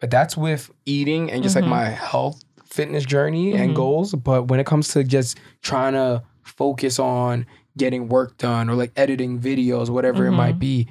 but 0.00 0.10
that's 0.10 0.36
with 0.38 0.70
eating 0.86 1.30
and 1.30 1.42
just 1.42 1.54
Mhm. 1.54 1.60
like 1.62 1.70
my 1.70 1.84
health 1.90 2.40
fitness 2.64 3.04
journey 3.04 3.52
Mhm. 3.52 3.60
and 3.60 3.76
goals. 3.76 4.14
But 4.14 4.48
when 4.48 4.58
it 4.58 4.64
comes 4.64 4.88
to 4.94 5.04
just 5.04 5.38
trying 5.62 5.92
to 5.92 6.22
focus 6.44 6.98
on 6.98 7.44
getting 7.78 8.08
work 8.08 8.36
done 8.36 8.68
or 8.68 8.74
like 8.74 8.92
editing 8.96 9.40
videos, 9.40 9.88
whatever 9.88 10.26
it 10.26 10.30
Mhm. 10.32 10.36
might 10.36 10.58
be, 10.58 10.88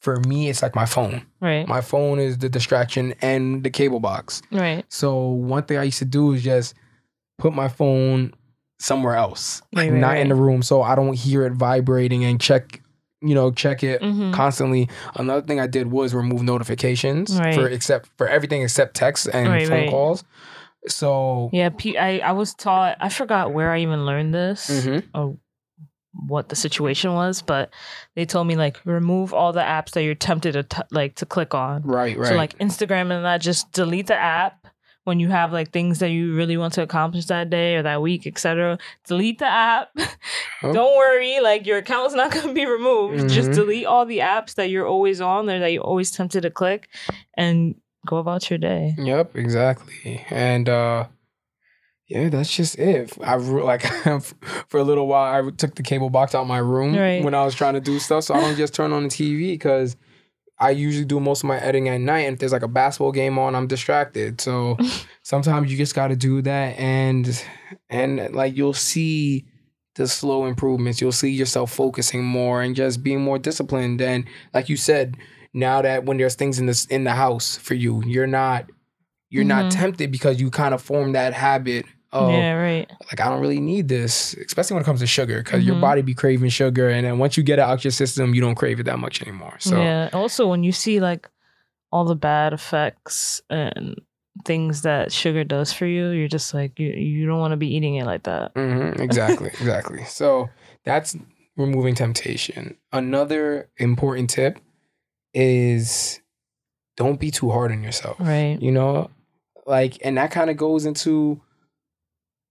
for 0.00 0.20
me 0.20 0.48
it's 0.48 0.62
like 0.62 0.74
my 0.76 0.86
phone. 0.86 1.22
Right. 1.40 1.66
My 1.66 1.80
phone 1.80 2.18
is 2.20 2.38
the 2.38 2.48
distraction 2.48 3.14
and 3.20 3.64
the 3.64 3.70
cable 3.70 4.00
box. 4.00 4.40
right. 4.52 4.84
So 4.88 5.28
one 5.28 5.64
thing 5.64 5.76
I 5.78 5.82
used 5.84 5.98
to 5.98 6.04
do 6.04 6.32
is 6.32 6.42
just 6.42 6.74
put 7.38 7.52
my 7.52 7.68
phone 7.68 8.32
somewhere 8.78 9.14
else, 9.16 9.60
Right, 9.76 9.84
like 9.84 9.92
right, 9.92 10.00
not 10.00 10.16
in 10.18 10.28
the 10.28 10.34
room, 10.34 10.62
so 10.62 10.80
I 10.82 10.94
don't 10.94 11.14
hear 11.14 11.44
it 11.44 11.52
vibrating 11.52 12.24
and 12.24 12.40
check, 12.40 12.80
you 13.20 13.34
know, 13.34 13.50
check 13.50 13.82
it 13.82 14.00
Mhm. 14.00 14.32
constantly. 14.32 14.88
Another 15.16 15.42
thing 15.46 15.60
I 15.60 15.66
did 15.66 15.90
was 15.90 16.14
remove 16.14 16.42
notifications 16.42 17.38
Right. 17.38 17.54
for 17.54 17.66
except 17.68 18.08
for 18.16 18.26
everything 18.26 18.62
except 18.62 18.94
texts 18.96 19.26
and 19.26 19.48
phone 19.68 19.90
calls. 19.90 20.24
So 20.88 21.50
Yeah, 21.52 21.68
I 21.98 22.20
I 22.24 22.32
was 22.32 22.54
taught, 22.54 22.96
I 23.00 23.10
forgot 23.10 23.52
where 23.52 23.70
I 23.70 23.80
even 23.80 24.06
learned 24.06 24.32
this 24.32 24.70
mhm. 24.70 25.02
or 25.14 25.36
what 26.12 26.48
the 26.48 26.56
situation 26.56 27.14
was, 27.14 27.40
but 27.42 27.70
they 28.16 28.24
told 28.26 28.46
me 28.46 28.56
like 28.56 28.80
remove 28.84 29.32
all 29.32 29.52
the 29.52 29.60
apps 29.60 29.92
that 29.92 30.02
you're 30.02 30.14
tempted 30.14 30.52
to 30.52 30.62
t- 30.64 30.82
like 30.90 31.14
to 31.16 31.26
click 31.26 31.54
on. 31.54 31.82
right, 31.82 32.16
right. 32.18 32.28
So 32.28 32.34
like 32.34 32.58
Instagram 32.58 33.12
and 33.12 33.24
that, 33.24 33.40
just 33.40 33.70
delete 33.72 34.08
the 34.08 34.16
app 34.16 34.66
when 35.04 35.18
you 35.18 35.28
have 35.28 35.52
like 35.52 35.70
things 35.72 35.98
that 36.00 36.10
you 36.10 36.34
really 36.34 36.56
want 36.56 36.74
to 36.74 36.82
accomplish 36.82 37.26
that 37.26 37.48
day 37.48 37.76
or 37.76 37.82
that 37.82 38.02
week, 38.02 38.26
etc. 38.26 38.78
Delete 39.06 39.38
the 39.38 39.46
app. 39.46 39.90
Oh. 40.62 40.74
Don't 40.74 40.94
worry, 40.94 41.40
like 41.40 41.64
your 41.66 41.78
account's 41.78 42.12
not 42.14 42.32
going 42.34 42.48
to 42.48 42.52
be 42.52 42.66
removed. 42.66 43.30
Just 43.30 43.48
Mhm. 43.48 43.54
delete 43.54 43.86
all 43.86 44.04
the 44.04 44.18
apps 44.18 44.56
that 44.56 44.68
you're 44.68 44.86
always 44.86 45.18
on 45.22 45.46
there 45.46 45.58
that 45.60 45.72
you're 45.72 45.82
always 45.82 46.10
tempted 46.10 46.42
to 46.42 46.50
click, 46.50 46.90
and 47.34 47.76
go 48.06 48.18
about 48.18 48.50
your 48.50 48.58
day. 48.58 48.94
Yep, 48.98 49.36
exactly. 49.36 50.22
And 50.28 50.68
uh 50.68 51.06
yeah, 52.10 52.28
that's 52.28 52.54
just 52.54 52.78
it. 52.78 53.16
I 53.22 53.36
like 53.36 53.82
for 54.68 54.78
a 54.80 54.84
little 54.84 55.06
while 55.06 55.46
I 55.46 55.50
took 55.50 55.74
the 55.76 55.82
cable 55.82 56.10
box 56.10 56.34
out 56.34 56.42
of 56.42 56.48
my 56.48 56.58
room 56.58 56.94
Right. 56.96 57.22
when 57.24 57.34
I 57.34 57.44
was 57.44 57.54
trying 57.54 57.74
to 57.74 57.80
do 57.80 57.98
stuff, 57.98 58.24
so 58.24 58.34
I 58.34 58.40
don't 58.40 58.56
just 58.56 58.74
turn 58.74 58.92
on 58.92 59.04
the 59.04 59.08
TV 59.08 59.52
because 59.52 59.96
I 60.58 60.70
usually 60.72 61.06
do 61.06 61.20
most 61.20 61.42
of 61.42 61.48
my 61.48 61.58
editing 61.58 61.88
at 61.88 62.00
night, 62.02 62.20
and 62.26 62.34
if 62.34 62.40
there's 62.40 62.52
like 62.52 62.62
a 62.62 62.68
basketball 62.68 63.12
game 63.12 63.38
on, 63.38 63.54
I'm 63.54 63.66
distracted. 63.66 64.40
So 64.40 64.76
sometimes 65.22 65.70
you 65.70 65.78
just 65.78 65.94
got 65.94 66.08
to 66.08 66.16
do 66.16 66.42
that, 66.42 66.78
and 66.78 67.42
and 67.88 68.34
like 68.34 68.56
you'll 68.56 68.74
see 68.74 69.46
the 69.94 70.06
slow 70.06 70.46
improvements. 70.46 71.00
You'll 71.00 71.12
see 71.12 71.30
yourself 71.30 71.72
focusing 71.72 72.24
more 72.24 72.60
and 72.62 72.76
just 72.76 73.02
being 73.02 73.20
more 73.22 73.38
disciplined. 73.38 74.00
And 74.02 74.24
like 74.54 74.68
you 74.68 74.76
said, 74.76 75.16
now 75.54 75.80
that 75.82 76.04
when 76.04 76.16
there's 76.18 76.34
things 76.34 76.58
in 76.58 76.66
this 76.66 76.84
in 76.86 77.04
the 77.04 77.12
house 77.12 77.56
for 77.56 77.74
you, 77.74 78.02
you're 78.04 78.26
not 78.26 78.68
you're 79.30 79.44
not 79.44 79.66
Mhm. 79.66 79.70
tempted 79.70 80.10
because 80.12 80.40
you 80.40 80.50
kind 80.50 80.74
of 80.74 80.82
form 80.82 81.12
that 81.12 81.32
habit 81.34 81.86
of 82.12 82.30
yeah, 82.30 82.52
right. 82.54 82.90
like 83.10 83.20
I 83.20 83.28
don't 83.28 83.40
really 83.40 83.60
need 83.60 83.88
this, 83.88 84.34
especially 84.34 84.74
when 84.74 84.82
it 84.82 84.86
comes 84.86 85.00
to 85.00 85.06
sugar, 85.06 85.42
because 85.42 85.64
your 85.64 85.76
Mhm. 85.76 85.80
body 85.80 86.02
be 86.02 86.14
craving 86.14 86.50
sugar, 86.50 86.88
and 86.88 87.06
then 87.06 87.18
once 87.18 87.36
you 87.36 87.42
get 87.42 87.58
it 87.58 87.62
out 87.62 87.84
your 87.84 87.92
system, 87.92 88.34
you 88.34 88.40
don't 88.40 88.56
crave 88.56 88.80
it 88.80 88.84
that 88.84 88.98
much 88.98 89.22
anymore. 89.22 89.56
So 89.60 89.80
yeah. 89.80 90.08
Also, 90.12 90.48
when 90.48 90.64
you 90.64 90.72
see 90.72 90.98
like 91.00 91.28
all 91.92 92.04
the 92.04 92.16
bad 92.16 92.52
effects 92.52 93.40
and 93.50 94.00
things 94.44 94.82
that 94.82 95.12
sugar 95.12 95.44
does 95.44 95.72
for 95.72 95.86
you, 95.86 96.08
you're 96.10 96.28
just 96.28 96.52
like 96.54 96.78
you 96.78 96.88
you 96.90 97.26
don't 97.26 97.38
want 97.40 97.52
to 97.52 97.56
be 97.56 97.72
eating 97.74 97.94
it 97.96 98.06
like 98.06 98.24
that. 98.24 98.54
Mhm, 98.54 98.98
exactly, 99.00 99.48
exactly. 99.60 100.04
So 100.04 100.50
that's 100.84 101.16
removing 101.56 101.94
temptation. 101.94 102.76
Another 102.92 103.68
important 103.76 104.30
tip 104.30 104.58
is 105.34 106.20
don't 106.96 107.20
be 107.20 107.30
too 107.30 107.50
hard 107.50 107.70
on 107.72 107.82
yourself. 107.82 108.18
Right. 108.18 108.58
You 108.60 108.72
know, 108.72 109.10
like, 109.66 109.98
and 110.04 110.16
that 110.16 110.30
kind 110.30 110.50
of 110.50 110.56
goes 110.56 110.84
into 110.86 111.40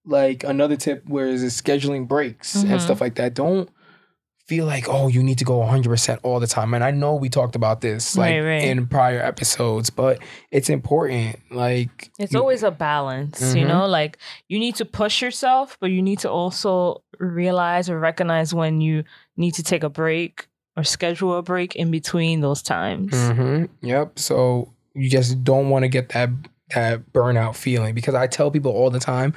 like 0.06 0.44
another 0.44 0.76
tip 0.76 1.04
where 1.08 1.28
is 1.28 1.44
scheduling 1.62 2.08
breaks 2.08 2.56
Mhm. 2.64 2.72
and 2.72 2.82
stuff 2.82 3.02
like 3.02 3.16
that. 3.16 3.34
Don't 3.34 3.70
feel 4.48 4.66
like 4.66 4.90
oh 4.90 5.08
you 5.08 5.22
need 5.22 5.38
to 5.38 5.46
go 5.46 5.60
100% 5.62 6.18
all 6.24 6.40
the 6.40 6.48
time 6.48 6.74
and 6.74 6.84
i 6.84 6.90
know 6.90 7.14
we 7.14 7.30
talked 7.30 7.56
about 7.56 7.82
this 7.82 8.18
like 8.18 8.32
Right, 8.32 8.40
right. 8.42 8.64
in 8.64 8.88
prior 8.88 9.22
episodes 9.22 9.92
but 9.92 10.18
it's 10.50 10.72
important 10.72 11.38
like 11.52 12.10
It's 12.18 12.34
you- 12.34 12.40
always 12.40 12.64
a 12.64 12.72
balance, 12.72 13.54
you 13.54 13.66
Mhm. 13.66 13.68
know? 13.68 13.86
Like 13.86 14.18
you 14.48 14.58
need 14.58 14.74
to 14.78 14.86
push 14.86 15.22
yourself, 15.22 15.78
but 15.80 15.92
you 15.92 16.02
need 16.02 16.18
to 16.26 16.32
also 16.32 17.04
realize 17.20 17.92
or 17.92 18.00
recognize 18.00 18.52
when 18.52 18.82
you 18.82 19.04
need 19.38 19.54
to 19.54 19.62
take 19.62 19.84
a 19.84 19.90
break 19.90 20.48
or 20.76 20.84
schedule 20.84 21.38
a 21.38 21.44
break 21.44 21.76
in 21.76 21.92
between 21.92 22.42
those 22.42 22.64
times. 22.64 23.14
hmm 23.14 23.66
Yep. 23.84 24.18
So 24.18 24.74
you 24.96 25.12
just 25.12 25.44
don't 25.44 25.70
want 25.70 25.84
to 25.84 25.90
get 25.90 26.10
that 26.10 26.32
that 26.74 27.14
burnout 27.14 27.56
feeling 27.56 27.94
because 27.96 28.16
I 28.16 28.26
tell 28.28 28.50
people 28.52 28.72
all 28.72 28.90
the 28.92 29.00
time, 29.00 29.34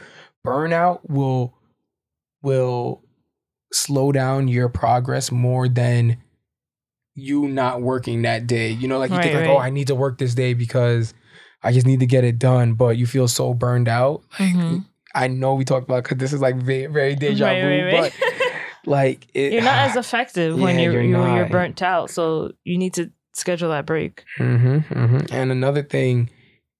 burnout 0.46 1.00
will 1.08 1.54
will 2.42 3.02
slow 3.72 4.12
down 4.12 4.48
your 4.48 4.68
progress 4.68 5.30
more 5.30 5.68
than 5.68 6.18
you 7.14 7.48
not 7.48 7.82
working 7.82 8.22
that 8.22 8.46
day. 8.46 8.70
You 8.70 8.88
know, 8.88 8.98
like 8.98 9.10
you 9.10 9.18
think 9.22 9.34
Right, 9.34 9.46
like, 9.46 9.48
oh. 9.50 9.58
I 9.58 9.70
need 9.70 9.86
to 9.88 9.94
work 9.94 10.18
this 10.18 10.34
day 10.34 10.54
because 10.54 11.14
I 11.62 11.72
just 11.72 11.86
need 11.86 12.00
to 12.00 12.06
get 12.06 12.24
it 12.24 12.38
done, 12.38 12.74
but 12.74 12.96
you 12.96 13.06
feel 13.06 13.28
so 13.28 13.54
burned 13.54 13.88
out. 13.88 14.22
Like 14.38 14.52
Mhm. 14.54 14.84
I 15.14 15.28
know 15.28 15.54
we 15.54 15.64
talked 15.64 15.84
about 15.84 16.04
because 16.04 16.18
this 16.18 16.32
is 16.32 16.40
like 16.40 16.56
very, 16.56 16.86
very 16.86 17.14
deja 17.14 17.44
Right, 17.46 17.60
vu, 17.60 17.68
right, 17.68 17.92
right. 17.92 18.12
but 18.20 18.50
like 18.86 19.26
it, 19.34 19.52
you're 19.52 19.62
not 19.62 19.78
as 19.78 19.96
effective 19.96 20.58
when 20.58 20.76
Yeah, 20.78 20.84
you're 20.84 20.92
you're 20.94 21.02
you're, 21.02 21.36
you're 21.36 21.48
burnt 21.48 21.82
out. 21.82 22.10
So 22.10 22.52
you 22.64 22.78
need 22.78 22.94
to 22.94 23.10
schedule 23.34 23.70
that 23.70 23.86
break. 23.86 24.24
hmm 24.38 24.78
hmm 24.78 25.18
And 25.30 25.52
another 25.52 25.82
thing 25.82 26.30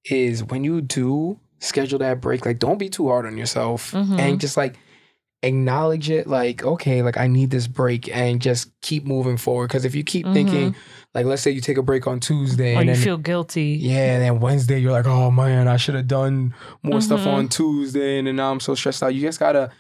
is 0.07 0.43
when 0.45 0.65
you 0.65 0.81
do 0.81 1.39
schedule 1.63 1.99
that 2.01 2.21
break, 2.21 2.45
like 2.45 2.59
don't 2.59 2.79
be 2.79 2.89
too 2.89 3.09
hard 3.09 3.25
on 3.27 3.37
yourself 3.39 3.93
Mhm. 3.93 4.19
and 4.19 4.41
just 4.41 4.57
like 4.57 4.77
acknowledge 5.45 6.09
it 6.09 6.29
like 6.29 6.63
okay 6.63 7.03
like 7.03 7.19
i 7.19 7.27
need 7.27 7.51
this 7.51 7.67
break 7.67 8.09
and 8.17 8.41
just 8.41 8.71
keep 8.81 9.05
moving 9.05 9.37
forward 9.37 9.67
because 9.67 9.85
if 9.85 9.93
you 9.93 10.05
keep 10.05 10.25
thinking 10.33 10.73
like 11.15 11.27
let's 11.27 11.43
say 11.43 11.51
you 11.51 11.61
take 11.61 11.77
a 11.79 11.83
break 11.83 12.07
on 12.07 12.21
tuesday 12.21 12.77
Or 12.77 12.81
and 12.81 12.89
you 12.89 12.95
then 12.95 13.03
feel 13.03 13.17
guilty. 13.17 13.77
yeah 13.81 14.15
and 14.15 14.23
then 14.23 14.39
wednesday 14.39 14.79
you're 14.79 14.93
like 14.93 15.07
oh 15.07 15.33
man 15.33 15.67
i 15.67 15.77
should 15.77 15.97
have 15.97 16.07
done 16.07 16.55
more 16.85 17.01
stuff 17.01 17.23
Mhm. 17.23 17.27
on 17.33 17.49
tuesday 17.49 18.19
and 18.19 18.29
then 18.29 18.37
now 18.37 18.53
i'm 18.53 18.61
so 18.61 18.77
stressed 18.77 19.03
out 19.03 19.17
you 19.17 19.21
just 19.21 19.41
gotta 19.41 19.71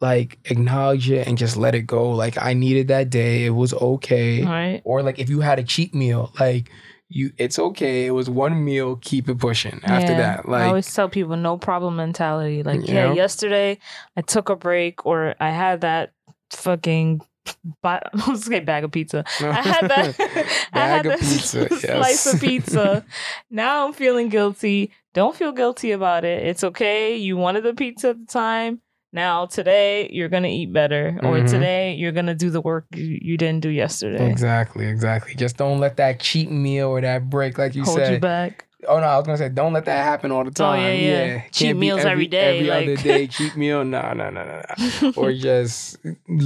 like 0.00 0.38
acknowledge 0.46 1.10
it 1.10 1.28
and 1.28 1.36
just 1.36 1.58
let 1.58 1.74
it 1.74 1.82
go 1.82 2.10
like 2.12 2.38
i 2.42 2.54
needed 2.54 2.88
that 2.88 3.10
day 3.10 3.44
it 3.44 3.50
was 3.50 3.74
okay 3.74 4.42
Right. 4.42 4.80
or 4.84 5.02
like 5.02 5.18
if 5.18 5.28
you 5.28 5.40
had 5.40 5.58
a 5.58 5.62
cheat 5.62 5.94
meal 5.94 6.32
like 6.40 6.70
you 7.14 7.32
it's 7.36 7.58
okay 7.58 8.06
it 8.06 8.10
was 8.10 8.28
one 8.30 8.64
meal 8.64 8.96
keep 8.96 9.28
it 9.28 9.38
pushing 9.38 9.80
after 9.84 10.12
Yeah. 10.12 10.18
that 10.18 10.48
like 10.48 10.62
I 10.62 10.66
always 10.66 10.92
tell 10.92 11.08
people 11.08 11.36
no 11.36 11.56
problem 11.58 11.96
mentality. 11.96 12.62
Like, 12.62 12.86
yeah, 12.86 13.08
know? 13.08 13.12
yesterday 13.14 13.78
I 14.16 14.22
took 14.22 14.48
a 14.48 14.56
break 14.56 15.06
or 15.06 15.34
I 15.40 15.50
had 15.50 15.80
that 15.82 16.12
fucking 16.50 17.20
ba- 17.82 18.10
I 18.14 18.30
was 18.30 18.44
say 18.44 18.60
bag 18.60 18.84
of 18.84 18.92
pizza. 18.92 19.24
I 19.40 19.52
had 19.52 19.88
that 19.88 20.14
I 20.72 20.78
had 20.78 21.06
that 21.06 21.20
pizza, 21.20 21.68
slice 21.68 21.82
yes. 21.84 22.34
of 22.34 22.40
pizza. 22.40 23.04
Now 23.50 23.86
I'm 23.86 23.92
feeling 23.92 24.28
guilty. 24.28 24.90
Don't 25.14 25.34
feel 25.36 25.52
guilty 25.52 25.92
about 25.92 26.24
it. 26.24 26.46
It's 26.46 26.64
okay. 26.64 27.16
You 27.16 27.36
wanted 27.36 27.64
the 27.64 27.74
pizza 27.74 28.10
at 28.10 28.18
the 28.20 28.26
time. 28.26 28.80
Now 29.12 29.44
today 29.46 30.08
you're 30.10 30.28
gonna 30.30 30.48
eat 30.48 30.72
better, 30.72 31.18
or 31.22 31.36
Mhm. 31.38 31.50
today 31.50 31.94
you're 31.94 32.12
gonna 32.12 32.34
do 32.34 32.48
the 32.50 32.60
work 32.62 32.86
you, 32.94 33.18
you 33.20 33.36
didn't 33.36 33.60
do 33.60 33.68
yesterday. 33.68 34.30
exactly 34.30 34.86
exactly 34.86 35.34
just 35.34 35.56
don't 35.58 35.80
let 35.80 35.96
that 35.98 36.18
cheat 36.18 36.50
meal 36.50 36.88
or 36.88 37.00
that 37.02 37.28
break 37.28 37.58
like 37.58 37.74
you 37.74 37.84
Hold 37.84 37.98
said 37.98 38.12
you 38.14 38.18
back. 38.20 38.64
oh 38.88 38.98
no 38.98 39.04
i 39.04 39.16
was 39.18 39.26
gonna 39.26 39.36
say 39.38 39.48
don't 39.50 39.72
let 39.74 39.84
that 39.84 40.02
happen 40.04 40.32
all 40.32 40.44
the 40.44 40.50
time. 40.50 40.80
Oh, 40.80 40.82
yeah, 40.82 40.92
yeah. 40.94 41.38
Can't 41.40 41.52
Cheat 41.52 41.76
meals 41.76 42.04
every 42.04 42.26
day, 42.26 42.58
every 42.60 42.70
other 42.70 42.96
day 43.02 43.26
cheat 43.26 43.54
meal 43.56 43.84
no 43.84 44.00
no 44.14 44.30
no 44.30 44.44
no 44.44 44.62
no 45.02 45.12
or 45.16 45.32
just 45.34 45.98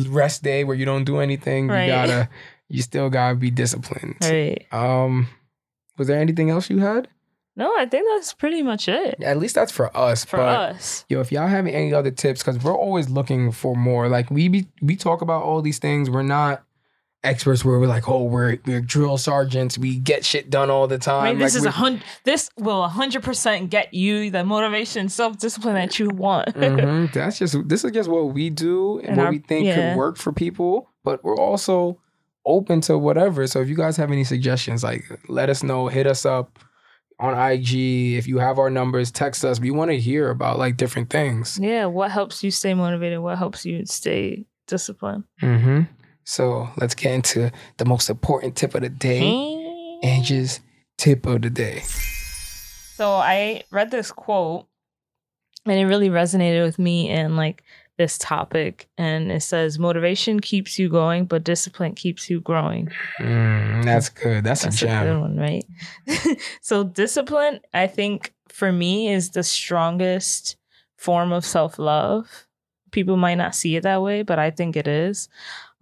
rest 0.09 0.43
day 0.43 0.65
where 0.65 0.77
you 0.77 0.85
don't 0.85 1.05
do 1.05 1.19
anything 1.21 1.69
Right. 1.69 1.85
you 1.85 1.91
gotta 1.93 2.29
you 2.69 2.83
still 2.83 3.09
gotta 3.11 3.37
be 3.37 3.51
disciplined 3.51 4.17
right. 4.23 4.67
um 4.73 5.29
was 5.99 6.09
there 6.09 6.19
anything 6.21 6.51
else 6.51 6.69
you 6.69 6.79
had 6.81 7.07
No, 7.57 7.73
I 7.79 7.87
think 7.87 8.07
that's 8.15 8.35
pretty 8.35 8.63
much 8.63 8.87
it 8.89 9.23
at 9.23 9.39
least 9.39 9.55
that's 9.55 9.73
for 9.73 9.95
us 9.97 10.25
for 10.25 10.37
but 10.37 10.73
us. 10.75 11.05
Yo, 11.09 11.21
if 11.21 11.33
y'all 11.33 11.47
have 11.49 11.67
any 11.67 11.95
other 11.95 12.11
tips, 12.11 12.43
because 12.43 12.63
we're 12.63 12.77
always 12.77 13.09
looking 13.09 13.51
for 13.53 13.75
more. 13.75 14.09
Like 14.09 14.31
we 14.31 14.49
be 14.49 14.67
we 14.83 14.95
talk 14.97 15.23
about 15.23 15.43
all 15.43 15.63
these 15.63 15.79
things. 15.79 16.11
We're 16.11 16.23
not 16.23 16.63
experts 17.25 17.65
where 17.65 17.79
we're 17.81 17.87
like, 17.89 18.09
oh, 18.09 18.25
we're 18.25 18.59
we're 18.67 18.81
drill 18.81 19.19
sergeants. 19.19 19.79
We 19.79 19.97
get 19.99 20.25
shit 20.25 20.51
done 20.51 20.71
all 20.71 20.87
the 20.87 20.99
time. 20.99 21.25
I 21.25 21.31
mean, 21.31 21.39
this 21.39 21.55
like 21.55 21.61
is 21.61 21.67
a 21.67 21.71
hundred. 21.71 22.03
This 22.25 22.51
will 22.59 22.85
a 22.85 22.89
hundred 22.89 23.23
percent 23.23 23.71
get 23.71 23.93
you 23.95 24.31
the 24.31 24.45
motivation, 24.45 25.09
self 25.09 25.39
discipline 25.39 25.75
that 25.75 25.99
you 25.99 26.11
want. 26.11 26.49
Mhm. 26.55 27.13
That's 27.13 27.39
just 27.39 27.57
this 27.69 27.85
is 27.85 27.91
just 27.93 28.09
what 28.11 28.35
we 28.35 28.51
do 28.51 28.99
and, 28.99 29.09
And 29.09 29.17
what 29.17 29.27
our- 29.27 29.33
we 29.33 29.39
think 29.39 29.67
yeah. 29.67 29.75
could 29.93 29.99
work 29.99 30.19
for 30.19 30.33
people. 30.33 30.91
But 31.05 31.25
we're 31.25 31.37
also 31.39 31.99
open 32.45 32.81
to 32.83 32.97
whatever. 32.99 33.47
So 33.47 33.61
if 33.61 33.69
you 33.69 33.77
guys 33.77 33.97
have 33.97 34.13
any 34.13 34.23
suggestions, 34.25 34.85
like 34.85 35.05
let 35.29 35.49
us 35.51 35.63
know. 35.63 35.89
Hit 35.89 36.07
us 36.07 36.25
up 36.27 36.59
on 37.19 37.39
IG. 37.39 38.17
If 38.17 38.27
you 38.27 38.39
have 38.39 38.59
our 38.59 38.71
numbers, 38.71 39.11
text 39.11 39.45
us. 39.45 39.61
We 39.61 39.71
want 39.71 39.91
to 39.91 39.99
hear 39.99 40.31
about 40.31 40.59
like 40.59 40.77
different 40.77 41.11
things. 41.11 41.59
Yeah, 41.61 41.87
what 41.87 42.11
helps 42.11 42.43
you 42.45 42.51
stay 42.51 42.75
motivated? 42.75 43.21
What 43.21 43.39
helps 43.39 43.65
you 43.65 43.85
stay 43.87 44.47
disciplined? 44.67 45.25
Mm-hmm. 45.43 45.83
So 46.25 46.69
let's 46.77 46.95
get 46.95 47.13
into 47.13 47.53
the 47.77 47.85
most 47.85 48.11
important 48.11 48.57
tip 48.57 48.75
of 48.75 48.83
the 48.83 48.89
day. 48.89 49.99
Angie's 50.03 50.61
tip 50.99 51.25
of 51.27 51.43
the 51.43 51.51
day. 51.51 51.83
So 52.95 53.13
I 53.13 53.63
read 53.71 53.91
this 53.91 54.11
quote 54.11 54.67
and 55.65 55.79
it 55.79 55.87
really 55.87 56.09
resonated 56.09 56.65
with 56.65 56.79
me 56.79 57.09
and 57.09 57.37
like 57.37 57.63
this 57.97 58.19
topic. 58.19 58.89
And 58.99 59.33
it 59.33 59.43
says, 59.43 59.79
motivation 59.79 60.41
keeps 60.41 60.79
you 60.79 60.89
going, 60.89 61.25
but 61.25 61.45
discipline 61.45 61.95
keeps 61.95 62.29
you 62.29 62.41
growing. 62.41 62.91
Mm, 63.19 63.85
that's 63.85 64.09
good. 64.09 64.45
That's, 64.45 64.63
That's 64.63 64.83
a 64.83 64.87
a 64.87 65.05
good 65.05 65.21
one, 65.21 65.37
right? 65.37 65.65
so 66.61 66.85
discipline, 66.85 67.61
I 67.73 67.87
think 67.87 68.35
for 68.49 68.73
me 68.73 69.13
is 69.13 69.31
the 69.31 69.43
strongest 69.43 70.57
form 70.97 71.33
of 71.33 71.45
self-love. 71.45 72.47
People 72.93 73.17
might 73.17 73.35
not 73.35 73.55
see 73.55 73.77
it 73.77 73.83
that 73.83 74.03
way, 74.03 74.23
but 74.23 74.39
I 74.39 74.51
think 74.51 74.77
it 74.77 74.89
is. 74.89 75.29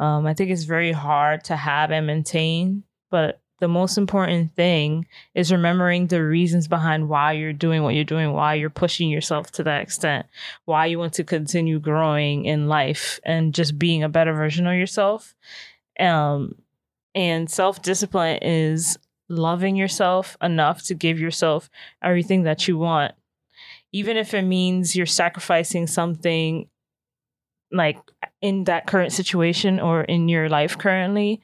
Um, 0.01 0.27
I 0.27 0.35
think 0.35 0.51
it's 0.51 0.65
very 0.65 0.93
hard 0.93 1.45
to 1.45 1.57
have 1.57 1.91
and 1.91 2.07
maintain, 2.07 2.83
but 3.11 3.41
the 3.61 3.69
most 3.69 3.97
important 3.97 4.55
thing 4.55 5.07
is 5.35 5.53
remembering 5.53 6.07
the 6.07 6.23
reasons 6.23 6.69
behind 6.69 7.09
why 7.09 7.33
you're 7.33 7.53
doing 7.53 7.83
what 7.83 7.95
you're 7.95 8.05
doing, 8.05 8.33
why 8.33 8.55
you're 8.55 8.71
pushing 8.71 9.09
yourself 9.09 9.51
to 9.53 9.63
that 9.63 9.83
extent, 9.83 10.27
why 10.65 10.87
you 10.87 10.99
want 10.99 11.13
to 11.15 11.25
continue 11.25 11.79
growing 11.79 12.45
in 12.45 12.69
life 12.69 13.21
and 13.25 13.55
just 13.55 13.79
being 13.79 14.03
a 14.03 14.09
better 14.09 14.33
version 14.33 14.67
of 14.67 14.75
yourself. 14.75 15.35
Um, 16.01 16.57
and 17.15 17.49
self 17.49 17.81
discipline 17.81 18.39
is 18.43 18.99
loving 19.29 19.77
yourself 19.77 20.37
enough 20.43 20.83
to 20.85 20.95
give 20.95 21.19
yourself 21.19 21.71
everything 22.03 22.43
that 22.43 22.67
you 22.67 22.77
want, 22.77 23.15
even 23.93 24.17
if 24.17 24.35
it 24.35 24.43
means 24.43 24.97
you're 24.97 25.07
sacrificing 25.07 25.87
something 25.87 26.69
like 27.71 27.99
in 28.41 28.65
that 28.65 28.87
current 28.87 29.13
situation 29.13 29.81
or 29.81 30.03
in 30.03 30.29
your 30.29 30.49
life 30.49 30.77
currently, 30.77 31.41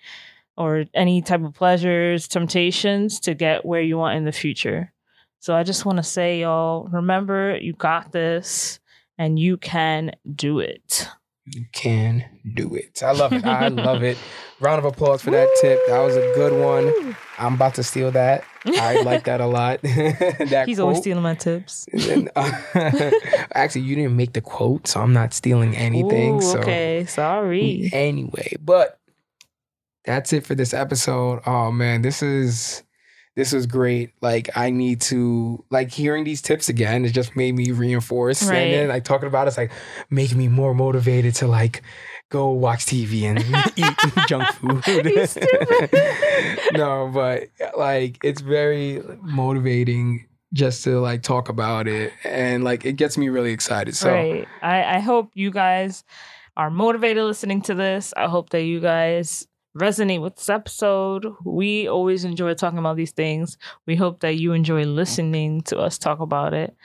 or 0.61 0.85
any 0.93 1.23
type 1.23 1.43
of 1.43 1.55
pleasures, 1.55 2.29
temptations 2.29 3.19
to 3.21 3.33
get 3.33 3.65
where 3.65 3.81
you 3.81 3.97
want 3.97 4.19
in 4.19 4.27
the 4.27 4.33
future. 4.33 4.93
So 5.39 5.57
I 5.57 5.63
just 5.63 5.87
want 5.87 5.97
to 5.97 6.03
say, 6.03 6.43
y'all, 6.43 6.87
remember 6.93 7.57
you 7.57 7.73
got 7.73 8.13
this 8.13 8.79
and 9.17 9.39
you 9.39 9.57
can 9.57 10.13
do 10.35 10.59
it. 10.59 11.09
You 11.47 11.65
can 11.73 12.27
do 12.55 12.75
it. 12.75 13.03
I 13.03 13.13
love 13.13 13.33
it. 13.33 13.43
I 13.43 13.69
love 13.69 14.03
it. 14.03 14.19
Round 14.61 14.79
of 14.79 14.85
applause 14.85 15.23
for 15.23 15.31
that 15.31 15.49
tip. 15.63 15.81
That 15.89 16.01
was 16.01 16.15
a 16.15 16.21
good 16.35 16.53
one. 16.63 17.17
I'm 17.39 17.55
about 17.55 17.77
to 17.77 17.83
steal 17.83 18.11
that. 18.11 18.45
I 18.67 19.01
like 19.01 19.25
that 19.25 19.41
a 19.41 19.47
lot. 19.47 19.81
that 19.83 20.65
He's 20.67 20.79
always 20.79 20.99
stealing 20.99 21.23
my 21.23 21.35
tips. 21.35 21.89
And, 21.95 22.31
uh, 22.37 22.53
actually, 23.55 23.81
you 23.81 23.97
didn't 23.97 24.15
make 24.17 24.35
the 24.35 24.43
quote, 24.43 24.87
so 24.87 25.01
I'm 25.01 25.15
not 25.15 25.33
stealing 25.33 25.75
anything. 25.75 26.37
Ooh, 26.37 26.43
so 26.43 26.59
okay, 26.59 27.07
sorry. 27.09 27.89
anyway, 27.95 28.57
but 28.61 29.00
that's 30.05 30.33
it 30.33 30.47
for 30.47 30.55
this 30.55 30.73
episode. 30.75 31.41
Oh 31.47 31.71
man, 31.71 32.03
this 32.03 32.23
is 32.23 32.83
this 33.37 33.53
was 33.53 33.67
great. 33.67 34.11
Like 34.21 34.51
I 34.57 34.71
need 34.71 35.01
to 35.03 35.65
like 35.71 35.91
hearing 35.91 36.25
these 36.25 36.43
tips 36.43 36.69
again. 36.69 37.05
It 37.05 37.13
just 37.13 37.37
made 37.37 37.55
me 37.55 37.71
reinforce, 37.73 38.43
Right. 38.43 38.57
and 38.57 38.73
then 38.75 38.89
like 38.89 39.05
talking 39.05 39.29
about 39.29 39.47
it's 39.49 39.57
like 39.57 39.71
making 40.11 40.39
me 40.39 40.49
more 40.49 40.75
motivated 40.75 41.35
to 41.37 41.47
like 41.47 41.83
go 42.31 42.51
watch 42.51 42.87
TV 42.87 43.23
and 43.25 43.39
eat 43.77 44.29
junk 44.29 44.49
food. 44.55 44.83
No, 46.73 47.11
but 47.13 47.49
like 47.77 48.19
it's 48.23 48.41
very 48.41 49.03
motivating 49.23 50.27
just 50.53 50.85
to 50.85 51.01
like 51.01 51.23
talk 51.23 51.49
about 51.49 51.87
it, 51.89 52.13
and 52.25 52.65
like 52.65 52.85
it 52.85 52.95
gets 52.95 53.17
me 53.19 53.29
really 53.29 53.53
excited. 53.53 53.95
So. 53.97 54.13
Right. 54.13 54.47
I, 54.63 54.97
I 54.97 54.99
hope 55.01 55.31
you 55.35 55.51
guys 55.51 56.05
are 56.57 56.71
motivated 56.71 57.25
listening 57.25 57.63
to 57.63 57.75
this. 57.75 58.13
I 58.17 58.27
hope 58.29 58.51
that 58.51 58.63
you 58.63 58.81
guys 58.81 59.47
resonate 59.79 60.21
with 60.21 60.37
this 60.37 60.49
episode. 60.49 61.27
We 61.45 61.89
always 61.89 62.25
enjoy 62.25 62.55
talking 62.55 62.79
about 62.79 62.97
these 62.97 63.13
things. 63.13 63.57
We 63.87 63.97
hope 63.97 64.21
that 64.21 64.37
you 64.37 64.53
enjoy 64.53 64.85
listening 64.85 65.63
to 65.63 65.79
us 65.79 65.99
talk 65.99 66.21
about 66.21 66.55
it. 66.55 66.77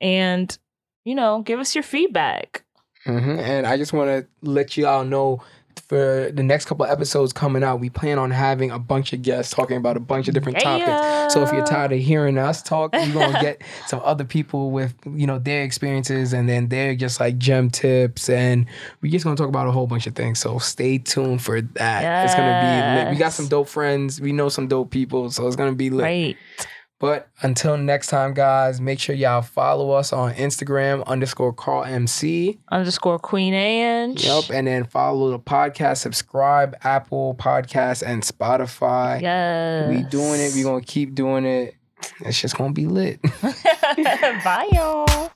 And, 0.00 0.56
you 1.04 1.14
know, 1.14 1.42
give 1.42 1.58
us 1.60 1.74
your 1.74 1.84
feedback. 1.84 2.64
hmm 3.04 3.38
And 3.38 3.66
I 3.66 3.76
just 3.76 3.92
want 3.92 4.10
to 4.10 4.26
let 4.42 4.76
you 4.76 4.86
all 4.86 5.04
know 5.04 5.42
for 5.80 6.30
the 6.32 6.42
next 6.42 6.66
couple 6.66 6.84
episodes 6.86 7.32
coming 7.32 7.62
out, 7.62 7.80
we 7.80 7.90
plan 7.90 8.18
on 8.18 8.30
having 8.30 8.70
a 8.70 8.78
bunch 8.78 9.12
of 9.12 9.22
guests 9.22 9.52
talking 9.54 9.76
about 9.76 9.96
a 9.96 10.00
bunch 10.00 10.28
of 10.28 10.34
different 10.34 10.58
topics. 10.60 11.34
So 11.34 11.42
if 11.42 11.52
you're 11.52 11.66
tired 11.66 11.92
of 11.92 11.98
hearing 11.98 12.38
us 12.38 12.62
talk, 12.62 12.94
you're 12.94 13.12
gonna 13.12 13.40
get 13.40 13.62
some 13.86 14.00
other 14.04 14.24
people 14.24 14.70
with 14.70 14.94
you 15.06 15.26
know 15.26 15.38
their 15.38 15.62
experiences 15.62 16.32
and 16.32 16.48
then 16.48 16.68
they're 16.68 16.94
just 16.94 17.20
like 17.20 17.38
gem 17.38 17.70
tips 17.70 18.28
and 18.28 18.66
we're 19.00 19.12
just 19.12 19.24
gonna 19.24 19.36
talk 19.36 19.48
about 19.48 19.66
a 19.68 19.72
whole 19.72 19.86
bunch 19.86 20.06
of 20.06 20.14
things. 20.14 20.38
So 20.38 20.58
stay 20.58 20.98
tuned 20.98 21.42
for 21.42 21.60
that. 21.60 22.24
It's 22.24 22.34
gonna 22.34 22.60
be 22.60 23.04
lit. 23.04 23.10
We 23.12 23.18
got 23.18 23.32
some 23.32 23.48
dope 23.48 23.68
friends. 23.68 24.20
We 24.20 24.32
know 24.32 24.48
some 24.48 24.68
dope 24.68 24.90
people, 24.90 25.30
so 25.30 25.46
it's 25.46 25.56
gonna 25.56 25.72
be 25.72 25.90
lit. 25.90 26.04
Right. 26.04 26.36
But 27.00 27.28
until 27.42 27.76
next 27.76 28.08
time, 28.08 28.34
guys, 28.34 28.80
make 28.80 28.98
sure 28.98 29.14
y'all 29.14 29.40
follow 29.42 29.92
us 29.92 30.12
on 30.12 30.34
Instagram 30.34 31.06
underscore 31.06 31.52
Carl 31.52 31.84
MC. 31.84 32.58
Underscore 32.70 33.20
Queen 33.20 33.54
Ange. 33.54 34.24
Yep. 34.24 34.50
And 34.50 34.66
then 34.66 34.84
follow 34.84 35.30
the 35.30 35.38
podcast, 35.38 35.98
subscribe, 35.98 36.76
Apple 36.82 37.36
Podcasts, 37.38 38.02
and 38.04 38.22
Spotify. 38.22 39.20
Yes. 39.20 39.88
We 39.88 40.02
doing 40.02 40.40
it. 40.40 40.54
we 40.54 40.62
gonna 40.64 40.80
keep 40.82 41.14
doing 41.14 41.44
it. 41.44 41.76
It's 42.20 42.40
just 42.40 42.56
gonna 42.56 42.72
be 42.72 42.86
lit. 42.86 43.20
Bye, 43.42 44.68
y'all. 44.72 45.30